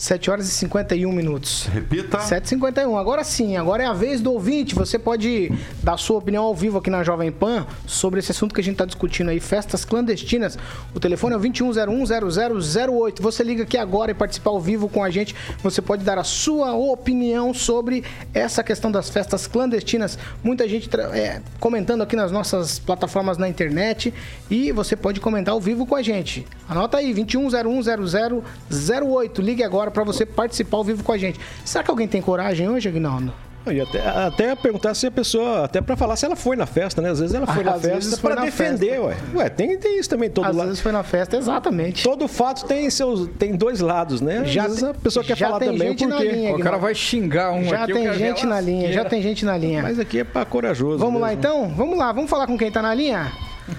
[0.00, 1.66] 7 horas e 51 minutos.
[1.66, 2.16] Repita.
[2.16, 2.98] 7h51.
[2.98, 4.74] Agora sim, agora é a vez do ouvinte.
[4.74, 8.62] Você pode dar sua opinião ao vivo aqui na Jovem Pan sobre esse assunto que
[8.62, 10.56] a gente está discutindo aí, festas clandestinas.
[10.94, 13.20] O telefone é o 21010008.
[13.20, 15.36] Você liga aqui agora e participar ao vivo com a gente.
[15.62, 20.18] Você pode dar a sua opinião sobre essa questão das festas clandestinas.
[20.42, 24.14] Muita gente é, comentando aqui nas nossas plataformas na internet
[24.50, 26.46] e você pode comentar ao vivo com a gente.
[26.66, 29.40] Anota aí, 21010008.
[29.40, 31.38] Ligue agora para você participar ao vivo com a gente.
[31.64, 33.32] Será que alguém tem coragem hoje, Aguinaldo?
[33.66, 37.02] E até, até perguntar se a pessoa, até para falar se ela foi na festa,
[37.02, 37.10] né?
[37.10, 39.02] Às vezes ela foi ah, na festa para defender, festa.
[39.02, 39.16] ué.
[39.34, 40.62] Ué, tem, tem isso também todo Às lado.
[40.62, 42.02] Às vezes foi na festa, exatamente.
[42.02, 44.44] Todo fato tem seus tem dois lados, né?
[44.46, 47.64] Já Às vezes a pessoa quer falar também porque linha, o cara vai xingar um
[47.64, 49.82] já aqui, tem gente na linha, já tem gente na linha.
[49.82, 50.98] Mas aqui é para corajoso.
[50.98, 51.26] Vamos mesmo.
[51.26, 51.68] lá então?
[51.68, 53.30] Vamos lá, vamos falar com quem tá na linha?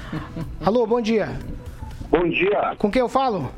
[0.64, 1.30] Alô, bom dia.
[2.10, 2.76] Bom dia.
[2.78, 3.52] Com quem eu falo?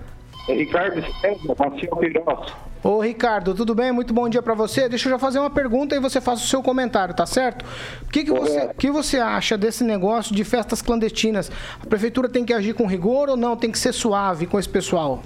[0.48, 2.54] É Ricardo César, Marcelo Queiroz.
[2.84, 3.94] Ô Ricardo, tudo bem?
[3.94, 4.90] Muito bom dia para você.
[4.90, 7.64] Deixa eu já fazer uma pergunta e você faça o seu comentário, tá certo?
[8.02, 11.50] O que, que, você, que você acha desse negócio de festas clandestinas?
[11.82, 13.56] A prefeitura tem que agir com rigor ou não?
[13.56, 15.24] Tem que ser suave com esse pessoal?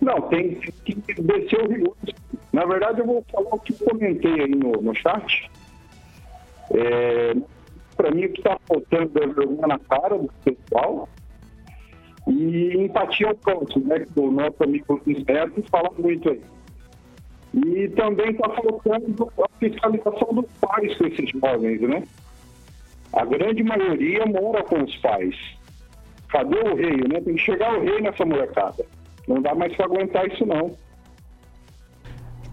[0.00, 1.94] Não, tem que descer o rigor.
[2.50, 5.50] Na verdade, eu vou falar o que eu comentei aí no, no chat.
[6.70, 7.34] É,
[7.94, 11.06] para mim, o que está faltando é vergonha na cara do pessoal
[12.26, 14.00] e empatia ao próximo, né?
[14.00, 16.42] Que o nosso amigo Neto fala muito aí.
[17.54, 22.02] E também está faltando a fiscalização dos pais com esses jovens, né?
[23.12, 25.34] A grande maioria mora com os pais.
[26.28, 27.20] Cadê o rei, né?
[27.20, 28.84] Tem que chegar o rei nessa molecada.
[29.26, 30.76] Não dá mais para aguentar isso, não.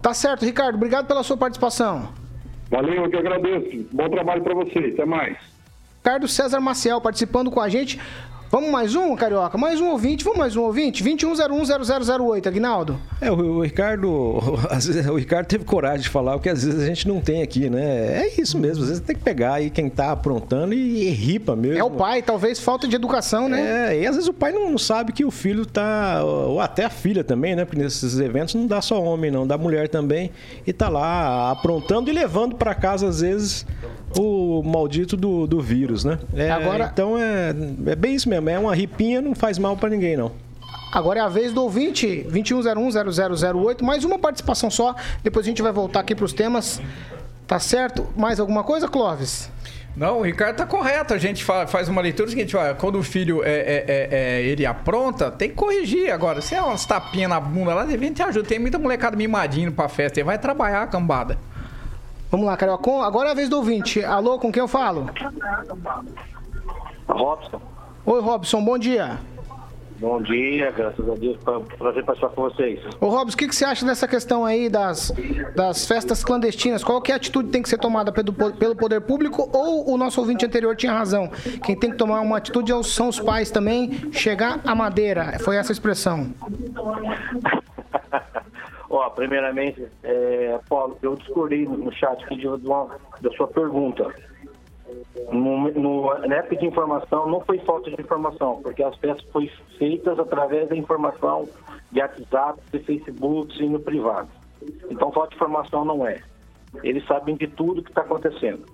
[0.00, 0.76] Tá certo, Ricardo.
[0.76, 2.08] Obrigado pela sua participação.
[2.70, 3.88] Valeu, eu que agradeço.
[3.92, 4.78] Bom trabalho para você.
[4.78, 5.36] Até mais.
[5.98, 8.00] Ricardo César Maciel participando com a gente.
[8.54, 9.58] Vamos mais um, Carioca?
[9.58, 10.22] Mais um ouvinte.
[10.22, 11.02] Vamos mais um ouvinte?
[11.02, 13.00] 21010008, Aguinaldo.
[13.20, 14.38] É, o, o Ricardo...
[14.70, 17.20] Às vezes, o Ricardo teve coragem de falar o que às vezes a gente não
[17.20, 18.22] tem aqui, né?
[18.22, 18.84] É isso mesmo.
[18.84, 21.78] Às vezes tem que pegar aí quem tá aprontando e, e ripa mesmo.
[21.78, 23.88] É o pai, talvez falta de educação, né?
[23.88, 26.22] É, e às vezes o pai não sabe que o filho tá...
[26.24, 27.64] Ou até a filha também, né?
[27.64, 29.44] Porque nesses eventos não dá só homem, não.
[29.44, 30.30] Dá mulher também.
[30.64, 33.66] E tá lá aprontando e levando para casa, às vezes,
[34.16, 36.18] o maldito do, do vírus, né?
[36.34, 36.90] É, Agora...
[36.92, 37.54] Então é,
[37.86, 38.48] é bem isso mesmo.
[38.48, 40.32] É uma ripinha, não faz mal para ninguém, não.
[40.92, 43.82] Agora é a vez do ouvinte, 21010008.
[43.82, 44.94] Mais uma participação só.
[45.24, 46.80] Depois a gente vai voltar aqui para os temas.
[47.46, 48.06] Tá certo?
[48.16, 49.50] Mais alguma coisa, Clóvis?
[49.96, 51.12] Não, o Ricardo tá correto.
[51.12, 54.64] A gente faz uma leitura seguinte: olha, quando o filho é, é, é, é, ele
[54.64, 56.12] apronta, tem que corrigir.
[56.12, 58.46] Agora, se é umas tapinhas na bunda lá, devia te ajuda.
[58.48, 60.20] Tem muita molecada mimadinha pra festa.
[60.20, 61.38] Ele vai trabalhar a cambada.
[62.34, 62.90] Vamos lá, Carioca.
[63.04, 64.04] Agora é a vez do ouvinte.
[64.04, 65.08] Alô, com quem eu falo?
[67.08, 67.60] Robson.
[68.04, 69.20] Oi, Robson, bom dia.
[70.00, 71.36] Bom dia, graças a Deus.
[71.78, 72.80] Prazer participar com vocês.
[73.00, 75.14] Ô, Robson, o que, que você acha dessa questão aí das,
[75.54, 76.82] das festas clandestinas?
[76.82, 79.94] Qual que é a atitude que tem que ser tomada pelo, pelo poder público ou
[79.94, 81.30] o nosso ouvinte anterior tinha razão?
[81.62, 84.10] Quem tem que tomar uma atitude são os pais também.
[84.10, 85.38] Chegar à madeira.
[85.38, 86.34] Foi essa a expressão.
[88.94, 94.06] Ó, primeiramente, é, Paulo, eu discordei no chat aqui de uma, da sua pergunta.
[95.32, 99.48] No, no, na época de informação, não foi falta de informação, porque as peças foram
[99.78, 101.48] feitas através da informação
[101.90, 104.28] de WhatsApp, de Facebook e no privado.
[104.88, 106.22] Então, falta de informação não é.
[106.84, 108.64] Eles sabem de tudo que está acontecendo.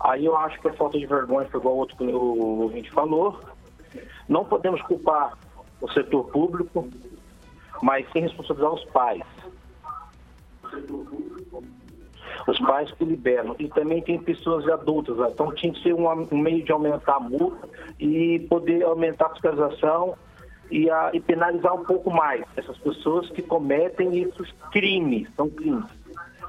[0.00, 2.90] Aí eu acho que é falta de vergonha, foi igual o outro que o ouvinte
[2.90, 3.38] falou.
[4.26, 5.36] Não podemos culpar
[5.78, 6.88] o setor público,
[7.82, 9.22] mas sim responsabilizar os pais.
[12.46, 13.56] Os pais que liberam.
[13.58, 15.16] E também tem pessoas adultas.
[15.32, 17.68] Então tinha que ser um, um meio de aumentar a multa
[17.98, 20.14] e poder aumentar a fiscalização
[20.70, 25.28] e, a, e penalizar um pouco mais essas pessoas que cometem esses crimes.
[25.36, 25.86] São crimes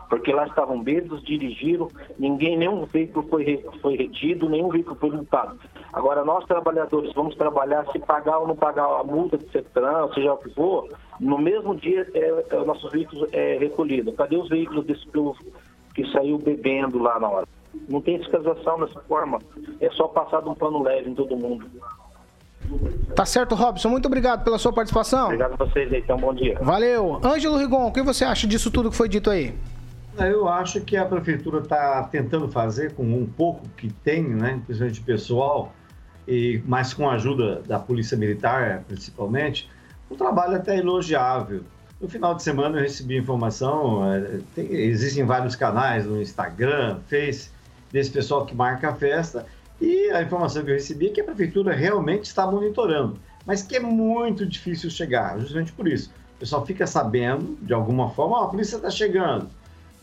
[0.09, 5.59] porque lá estavam bêbados, dirigiram, ninguém, nenhum veículo foi, foi retido, nenhum veículo foi multado.
[5.93, 10.33] Agora, nós trabalhadores vamos trabalhar, se pagar ou não pagar a multa de CETRAN, seja
[10.33, 10.89] o que for,
[11.19, 14.13] no mesmo dia é, é, nossos veículos é recolhido.
[14.13, 15.37] Cadê os veículos desse povo
[15.93, 17.47] que saiu bebendo lá na hora?
[17.87, 19.39] Não tem fiscalização dessa forma,
[19.79, 21.65] é só passar de um pano leve em todo mundo.
[23.15, 23.89] Tá certo, Robson.
[23.89, 25.25] Muito obrigado pela sua participação.
[25.25, 26.57] Obrigado a vocês aí, então bom dia.
[26.61, 27.19] Valeu.
[27.23, 29.53] Ângelo Rigon, o que você acha disso tudo que foi dito aí?
[30.17, 35.01] Eu acho que a prefeitura está tentando fazer com um pouco que tem, né, principalmente
[35.01, 35.73] pessoal,
[36.27, 39.69] e, mas com a ajuda da polícia militar, principalmente,
[40.09, 41.63] um trabalho até elogiável.
[41.99, 47.49] No final de semana eu recebi informação, é, tem, existem vários canais no Instagram, Face,
[47.91, 49.45] desse pessoal que marca a festa,
[49.81, 53.75] e a informação que eu recebi é que a prefeitura realmente está monitorando, mas que
[53.75, 56.09] é muito difícil chegar, justamente por isso.
[56.35, 59.49] O pessoal fica sabendo, de alguma forma, oh, a polícia está chegando,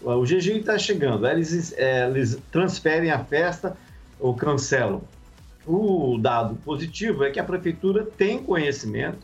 [0.03, 3.77] o GG está chegando, eles, é, eles transferem a festa
[4.21, 5.03] ou cancelam.
[5.67, 9.19] O dado positivo é que a prefeitura tem conhecimento,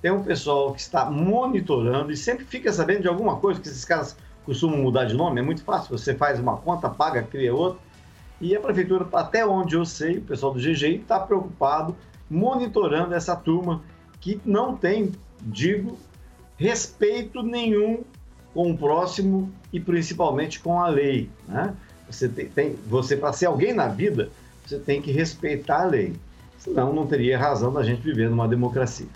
[0.00, 3.84] tem um pessoal que está monitorando e sempre fica sabendo de alguma coisa, que esses
[3.84, 7.80] caras costumam mudar de nome, é muito fácil, você faz uma conta, paga, cria outra,
[8.40, 11.96] e a prefeitura, até onde eu sei, o pessoal do GGI está preocupado,
[12.30, 13.82] monitorando essa turma
[14.20, 15.98] que não tem, digo,
[16.56, 18.04] respeito nenhum
[18.52, 21.30] com o próximo e principalmente com a lei.
[21.48, 21.74] Né?
[22.10, 24.30] Você tem, tem você para ser alguém na vida,
[24.64, 26.14] você tem que respeitar a lei.
[26.58, 29.06] Senão não teria razão da gente viver numa democracia.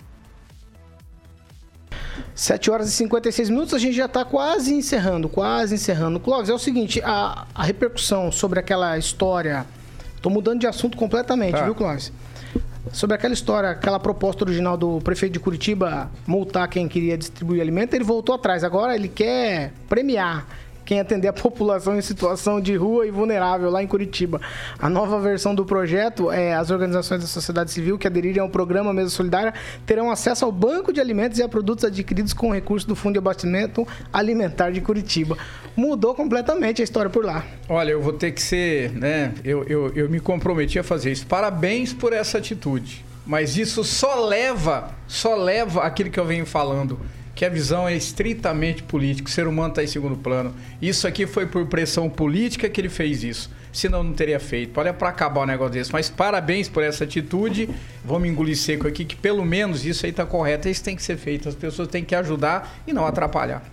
[2.35, 6.19] 7 horas e 56 minutos, a gente já está quase encerrando, quase encerrando.
[6.19, 9.65] Clóvis, é o seguinte, a, a repercussão sobre aquela história...
[10.15, 11.65] Estou mudando de assunto completamente, tá.
[11.65, 12.11] viu, Clóvis?
[12.91, 17.95] Sobre aquela história, aquela proposta original do prefeito de Curitiba multar quem queria distribuir alimento,
[17.95, 18.63] ele voltou atrás.
[18.63, 20.45] Agora ele quer premiar
[20.91, 24.41] quem atender a população em situação de rua e vulnerável lá em Curitiba.
[24.77, 28.91] A nova versão do projeto é as organizações da sociedade civil que aderirem ao programa
[28.91, 29.53] Mesa Solidária
[29.85, 33.19] terão acesso ao banco de alimentos e a produtos adquiridos com recursos do Fundo de
[33.19, 35.37] Abastecimento Alimentar de Curitiba.
[35.77, 37.45] Mudou completamente a história por lá.
[37.69, 39.33] Olha, eu vou ter que ser, né?
[39.45, 41.25] Eu, eu, eu me comprometi a fazer isso.
[41.25, 43.05] Parabéns por essa atitude.
[43.25, 46.99] Mas isso só leva, só leva aquilo que eu venho falando
[47.41, 50.53] que a visão é estritamente política, o ser humano está em segundo plano.
[50.79, 53.49] Isso aqui foi por pressão política que ele fez isso.
[53.73, 54.79] Senão não teria feito.
[54.79, 55.91] Olha para acabar um negócio desse.
[55.91, 57.67] Mas parabéns por essa atitude.
[58.05, 60.69] Vamos engolir seco aqui, que pelo menos isso aí está correto.
[60.69, 61.49] Isso tem que ser feito.
[61.49, 63.63] As pessoas têm que ajudar e não atrapalhar.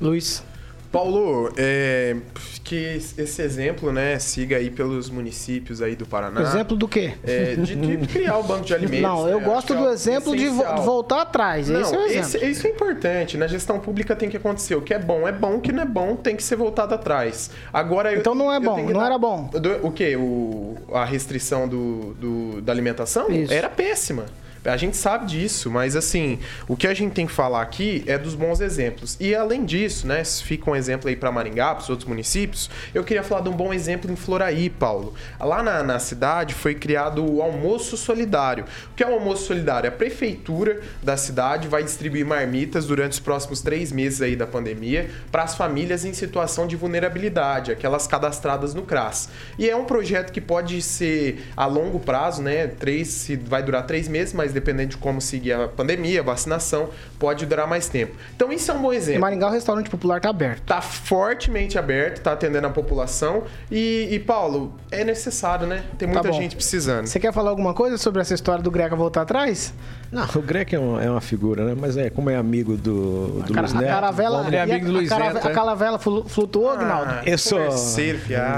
[0.00, 0.42] Luiz.
[0.90, 2.16] Paulo, é,
[2.64, 6.42] que esse exemplo, né, siga aí pelos municípios aí do Paraná.
[6.42, 7.14] Exemplo do quê?
[7.24, 9.02] É, de, de, criar o banco de alimentos.
[9.02, 9.44] Não, eu né?
[9.44, 11.68] gosto do é exemplo de voltar atrás.
[11.68, 12.20] Não, esse é o exemplo.
[12.20, 13.36] Esse, isso é importante.
[13.36, 14.74] Na gestão pública tem que acontecer.
[14.74, 16.94] O que é bom é bom, o que não é bom tem que ser voltado
[16.94, 17.50] atrás.
[17.72, 19.06] Agora Então eu, não é bom, não dar...
[19.06, 19.50] era bom.
[19.82, 20.16] O quê?
[20.16, 23.30] O, a restrição do, do da alimentação?
[23.30, 23.52] Isso.
[23.52, 24.26] Era péssima.
[24.66, 28.18] A gente sabe disso, mas assim, o que a gente tem que falar aqui é
[28.18, 29.16] dos bons exemplos.
[29.20, 33.04] E além disso, né, fica um exemplo aí para Maringá, para os outros municípios, eu
[33.04, 35.14] queria falar de um bom exemplo em Floraí, Paulo.
[35.38, 38.64] Lá na, na cidade foi criado o almoço solidário.
[38.92, 39.88] O que é o almoço solidário?
[39.88, 45.10] A prefeitura da cidade vai distribuir marmitas durante os próximos três meses aí da pandemia
[45.30, 49.28] para as famílias em situação de vulnerabilidade, aquelas cadastradas no CRAS.
[49.58, 52.66] E é um projeto que pode ser a longo prazo, né?
[52.66, 56.88] Três, vai durar três meses, mas dependendo de como seguir a pandemia, a vacinação,
[57.18, 58.16] pode durar mais tempo.
[58.34, 59.18] Então isso é um bom exemplo.
[59.18, 60.62] Em Maringá o restaurante popular está aberto.
[60.62, 63.44] Está fortemente aberto, está atendendo a população.
[63.70, 65.84] E, e, Paulo, é necessário, né?
[65.98, 67.06] Tem muita tá gente precisando.
[67.06, 69.74] Você quer falar alguma coisa sobre essa história do Greca voltar atrás?
[70.10, 71.76] Não, o Greca é, uma, é uma figura, né?
[71.78, 73.84] Mas é como é amigo do, do Luiz Neto.
[73.84, 75.48] A caravela, é amigo do Luiz a, Neto.
[75.48, 77.10] A caravela flutuou, Agnaldo?
[77.10, 77.58] Ah, eu sou...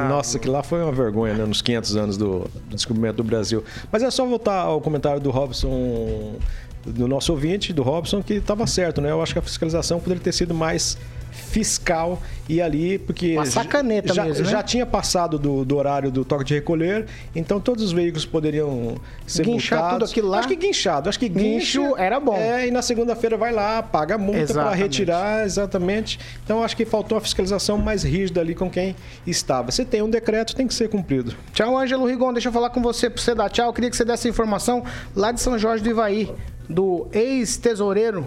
[0.09, 1.45] Nossa, que lá foi uma vergonha, né?
[1.45, 3.65] Nos 500 anos do, do descobrimento do Brasil.
[3.91, 6.37] Mas é só voltar ao comentário do Robson
[6.85, 9.11] do nosso ouvinte, do Robson, que estava certo, né?
[9.11, 10.97] Eu acho que a fiscalização poderia ter sido mais
[11.39, 14.51] fiscal e ali, porque Uma sacaneta já, mesmo, né?
[14.51, 18.97] já tinha passado do, do, horário do toque de recolher, então todos os veículos poderiam
[19.27, 19.99] ser Guinchar multados.
[19.99, 20.39] tudo aquilo lá.
[20.39, 22.37] Acho que guinchado, acho que guincho guincha, era bom.
[22.37, 26.19] É, e na segunda-feira vai lá, paga a multa para retirar, exatamente.
[26.45, 29.71] Então acho que faltou a fiscalização mais rígida ali com quem estava.
[29.71, 31.35] Se tem um decreto, tem que ser cumprido.
[31.53, 33.67] Tchau, Ângelo Rigon, deixa eu falar com você para você dar tchau.
[33.67, 34.83] Eu queria que você desse informação
[35.15, 36.31] lá de São Jorge do Ivaí,
[36.69, 38.27] do ex-tesoureiro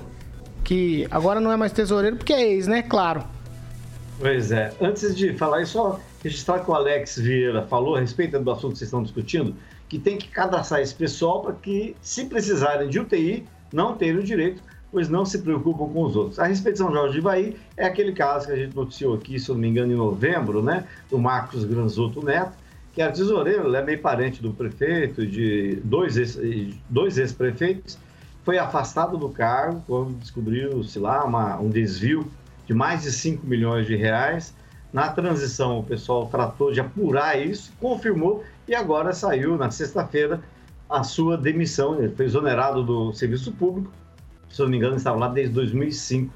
[0.72, 2.82] que agora não é mais tesoureiro porque é ex, né?
[2.82, 3.26] Claro.
[4.18, 4.74] Pois é.
[4.80, 8.72] Antes de falar isso, só registrar que o Alex Vieira falou a respeito do assunto
[8.72, 9.54] que vocês estão discutindo,
[9.90, 13.44] que tem que cadastrar esse pessoal para que, se precisarem de UTI,
[13.74, 16.40] não tenham o direito, pois não se preocupam com os outros.
[16.40, 19.38] A respeito de São Jorge de Ivaí, é aquele caso que a gente noticiou aqui,
[19.38, 20.86] se eu não me engano, em novembro, né?
[21.10, 22.54] Do Marcos Granzotto Neto,
[22.94, 27.98] que era tesoureiro, ele é meio parente do prefeito, de dois ex-prefeitos,
[28.44, 32.30] foi afastado do cargo quando descobriu-se lá uma, um desvio
[32.66, 34.54] de mais de 5 milhões de reais.
[34.92, 40.42] Na transição, o pessoal tratou de apurar isso, confirmou e agora saiu na sexta-feira
[40.90, 41.98] a sua demissão.
[41.98, 43.92] Ele foi exonerado do serviço público,
[44.50, 46.34] se não me engano, estava lá desde 2005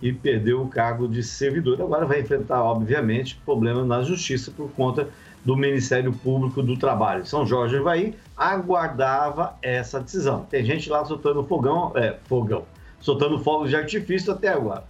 [0.00, 1.80] e perdeu o cargo de servidor.
[1.80, 5.08] Agora vai enfrentar, obviamente, problemas na justiça por conta
[5.48, 7.24] do Ministério Público do Trabalho.
[7.24, 10.44] São Jorge Evaí aguardava essa decisão.
[10.50, 12.66] Tem gente lá soltando fogão, é, fogão,
[13.00, 14.84] soltando fogos de artifício até agora.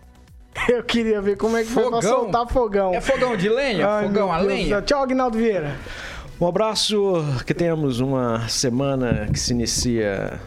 [0.66, 2.18] Eu queria ver como é que foi pra Fogão?
[2.18, 2.94] soltar fogão.
[2.94, 3.86] É fogão de lenha?
[3.86, 4.80] Ai, fogão a Deus do lenha?
[4.80, 5.76] Tchau, Agnaldo Vieira.
[6.40, 10.40] Um abraço, que tenhamos uma semana que se inicia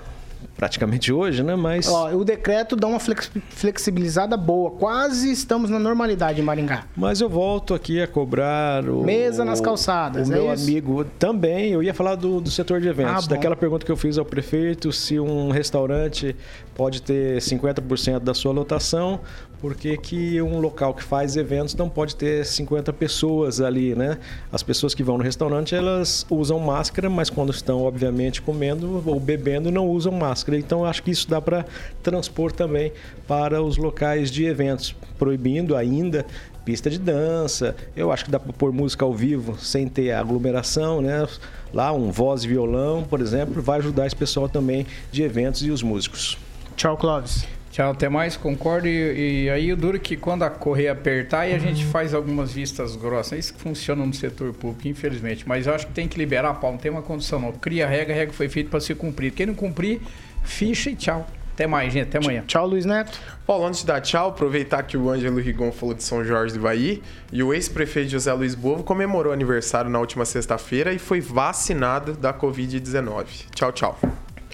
[0.55, 1.55] praticamente hoje, né?
[1.55, 4.71] Mas Ó, o decreto dá uma flex- flexibilizada boa.
[4.71, 6.85] Quase estamos na normalidade em Maringá.
[6.95, 9.03] Mas eu volto aqui a cobrar o.
[9.03, 10.63] Mesa nas calçadas, O é meu isso?
[10.63, 11.71] amigo também.
[11.71, 13.25] Eu ia falar do, do setor de eventos.
[13.25, 16.35] Ah, daquela pergunta que eu fiz ao prefeito: se um restaurante
[16.75, 19.19] pode ter 50% da sua lotação,
[19.63, 24.17] por que, que um local que faz eventos não pode ter 50 pessoas ali, né?
[24.51, 29.17] As pessoas que vão no restaurante elas usam máscara, mas quando estão, obviamente, comendo ou
[29.21, 30.57] bebendo, não usam máscara.
[30.57, 31.65] Então, acho que isso dá para
[32.03, 32.91] transpor também
[33.25, 36.25] para os locais de eventos, proibindo ainda
[36.65, 37.73] pista de dança.
[37.95, 41.25] Eu acho que dá para pôr música ao vivo sem ter aglomeração, né?
[41.73, 45.71] Lá um voz e violão, por exemplo, vai ajudar esse pessoal também de eventos e
[45.71, 46.37] os músicos.
[46.75, 47.62] Tchau, Clóvis.
[47.73, 48.87] Tchau, até mais, concordo.
[48.87, 52.13] E, e aí o duro é que quando a correia apertar, aí a gente faz
[52.13, 53.33] algumas vistas grossas.
[53.33, 55.43] É Isso que funciona no setor público, infelizmente.
[55.47, 57.51] Mas eu acho que tem que liberar, Paulo, não tem uma condição não.
[57.51, 59.35] Cria a regra, a regra foi feita para ser cumprida.
[59.35, 60.01] Quem não cumprir,
[60.43, 61.27] ficha e tchau.
[61.55, 62.09] Até mais, gente.
[62.09, 62.43] Até amanhã.
[62.45, 63.19] Tchau, Luiz Neto.
[63.43, 66.59] Paulo, antes de dar tchau, aproveitar que o Ângelo Rigon falou de São Jorge do
[66.59, 67.01] Ivaí
[67.31, 72.31] e o ex-prefeito José Luiz Bovo comemorou aniversário na última sexta-feira e foi vacinado da
[72.31, 73.25] Covid-19.
[73.55, 73.99] Tchau, tchau.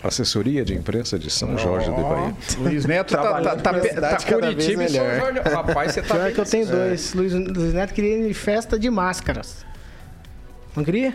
[0.02, 2.34] Assessoria de imprensa de São Jorge do Ivaí.
[2.60, 5.20] Luiz Neto tá, tá, tá, tá, Curitiba e São melhor.
[5.20, 5.40] Jorge.
[5.50, 7.14] Rapaz, você tá Pior bem que eu tenho dois.
[7.14, 9.66] Luiz, Luiz Neto queria ir em festa de máscaras.
[10.76, 11.14] Não queria?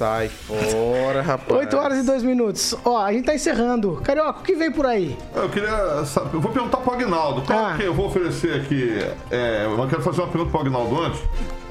[0.00, 1.60] Sai fora, rapaz.
[1.60, 2.74] 8 horas e 2 minutos.
[2.86, 4.00] Ó, a gente tá encerrando.
[4.02, 5.14] Carioca, o que vem por aí?
[5.34, 7.42] Eu queria saber, eu vou perguntar pro Agnaldo.
[7.42, 7.74] Qual Ah.
[7.76, 8.98] que eu vou oferecer aqui?
[9.30, 11.20] É, eu quero fazer uma pergunta pro Agnaldo antes.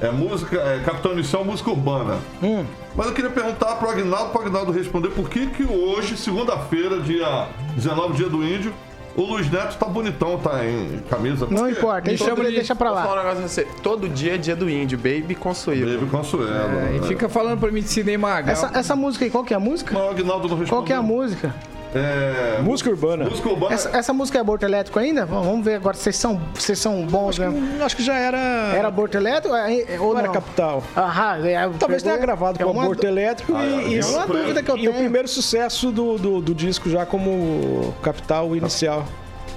[0.00, 2.18] É música, é, Capitão Inicial, música urbana.
[2.40, 2.64] Hum.
[2.94, 7.48] Mas eu queria perguntar pro Agnaldo, pro Agnaldo responder por que que hoje, segunda-feira, dia
[7.74, 8.72] 19, dia do índio,
[9.16, 11.46] o Luiz Neto tá bonitão, tá em camisa.
[11.50, 13.12] Não importa, então chama de- deixa pra Vou falar lá.
[13.14, 13.64] um negócio pra você.
[13.82, 15.92] Todo dia é dia do índio, Baby Consuelo.
[15.98, 16.48] Baby Consuelo.
[16.50, 17.06] É, e né?
[17.06, 18.52] fica falando pra mim de Sidney Magal.
[18.52, 19.92] Essa, essa música aí, qual que é a música?
[19.94, 20.68] Mas o Agnaldo não respondeu.
[20.68, 21.54] Qual que é a música?
[21.92, 23.24] É, Música urbana.
[23.28, 23.74] música urbana.
[23.74, 25.26] Essa, essa música é aborto elétrico ainda?
[25.26, 27.56] Vamos ver agora se vocês são, vocês são bons mesmo.
[27.58, 28.38] Hum, Acho que já era.
[28.38, 30.20] Era aborto elétrico é, é, ou não?
[30.20, 30.84] era capital.
[30.96, 34.04] Aham, é, Talvez tenha pegou- gravado é com uma aborto elétrico Ah, e, e, É
[34.06, 35.02] uma dúvida que eu e o tenho.
[35.02, 39.04] primeiro sucesso do, do, do disco já como capital inicial.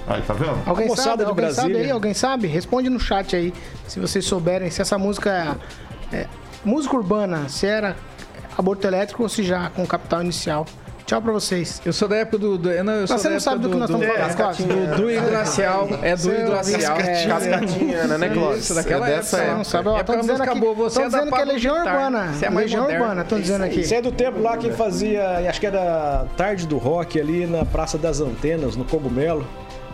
[0.06, 0.58] Aí, tá vendo?
[0.66, 1.18] Alguém A sabe?
[1.18, 1.80] de Alguém sabe Brasília.
[1.82, 1.90] aí?
[1.90, 2.46] Alguém sabe?
[2.48, 3.54] Responde no chat aí,
[3.86, 5.56] se vocês souberem se essa música
[6.12, 6.26] é, é
[6.64, 7.96] música urbana, se era
[8.58, 10.66] aborto elétrico ou se já com capital inicial.
[11.06, 11.82] Tchau pra vocês.
[11.84, 12.56] Eu sou da época do.
[12.56, 14.66] do não, eu sou você da não sabe do que nós estamos falando, Cláudio?
[14.66, 15.88] Do, do glacial.
[16.02, 16.98] É do Seu glacial.
[16.98, 18.64] é, Cascatinhana, né, Clóvis?
[18.64, 19.50] Isso, daquela É dessa época.
[19.50, 21.76] Você não sabe, ó, É dizendo aqui, você é da dizendo que é Legião.
[21.76, 22.32] Urbana.
[22.32, 23.02] Você é mais Legião moderno.
[23.04, 23.80] Urbana, tô dizendo aqui.
[23.80, 27.66] Isso é do tempo lá que fazia, acho que era tarde do rock ali na
[27.66, 29.46] Praça das Antenas, no Cogumelo.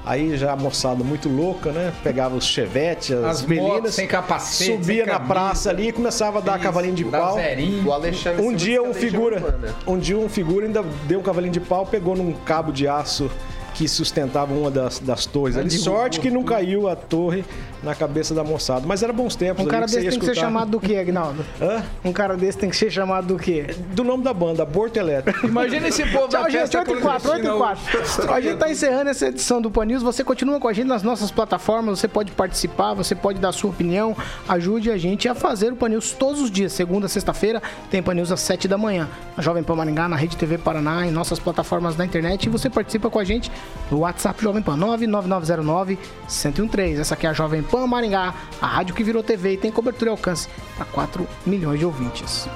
[0.05, 1.93] Aí já a moçada muito louca, né?
[2.03, 5.35] Pegava os chevetes, as, As meninas, sem capacete, subia sem na camisa.
[5.35, 7.35] praça ali e começava a dar Isso, cavalinho de pau.
[7.35, 7.87] zerinho.
[7.87, 11.61] O Alexandre Um dia um figura, um dia um figura ainda deu um cavalinho de
[11.61, 13.31] pau, pegou num cabo de aço
[13.75, 15.57] que sustentava uma das, das torres.
[15.57, 17.45] Ali, sorte que não caiu a torre
[17.83, 18.87] na cabeça da moçada.
[18.87, 19.65] Mas era bons tempos.
[19.65, 20.41] Um cara desse tem que ser escutar.
[20.47, 21.45] chamado do quê, Agnaldo?
[21.61, 21.83] Hã?
[22.05, 23.75] Um cara desse tem que ser chamado do quê?
[23.93, 25.47] Do nome da banda, Aborto Elétrico.
[25.51, 26.61] Imagina esse povo Tchau, da gente.
[26.61, 28.33] festa 8 e 4, 8 e 4.
[28.33, 30.03] A gente tá encerrando essa edição do Pan News.
[30.03, 31.99] Você continua com a gente nas nossas plataformas.
[31.99, 34.17] Você pode participar, você pode dar sua opinião.
[34.49, 36.73] Ajude a gente a fazer o Pan News todos os dias.
[36.73, 39.09] Segunda, sexta-feira, tem Pan News às 7 da manhã.
[39.37, 42.47] Na Jovem Pan Maringá, na Rede TV Paraná, em nossas plataformas na internet.
[42.47, 43.51] E você participa com a gente
[43.91, 47.01] no WhatsApp Jovem Pan 99909-1013.
[47.01, 50.11] Essa aqui é a Jovem Pan Maringá, a rádio que virou TV e tem cobertura
[50.11, 52.49] e alcance para 4 milhões de ouvintes.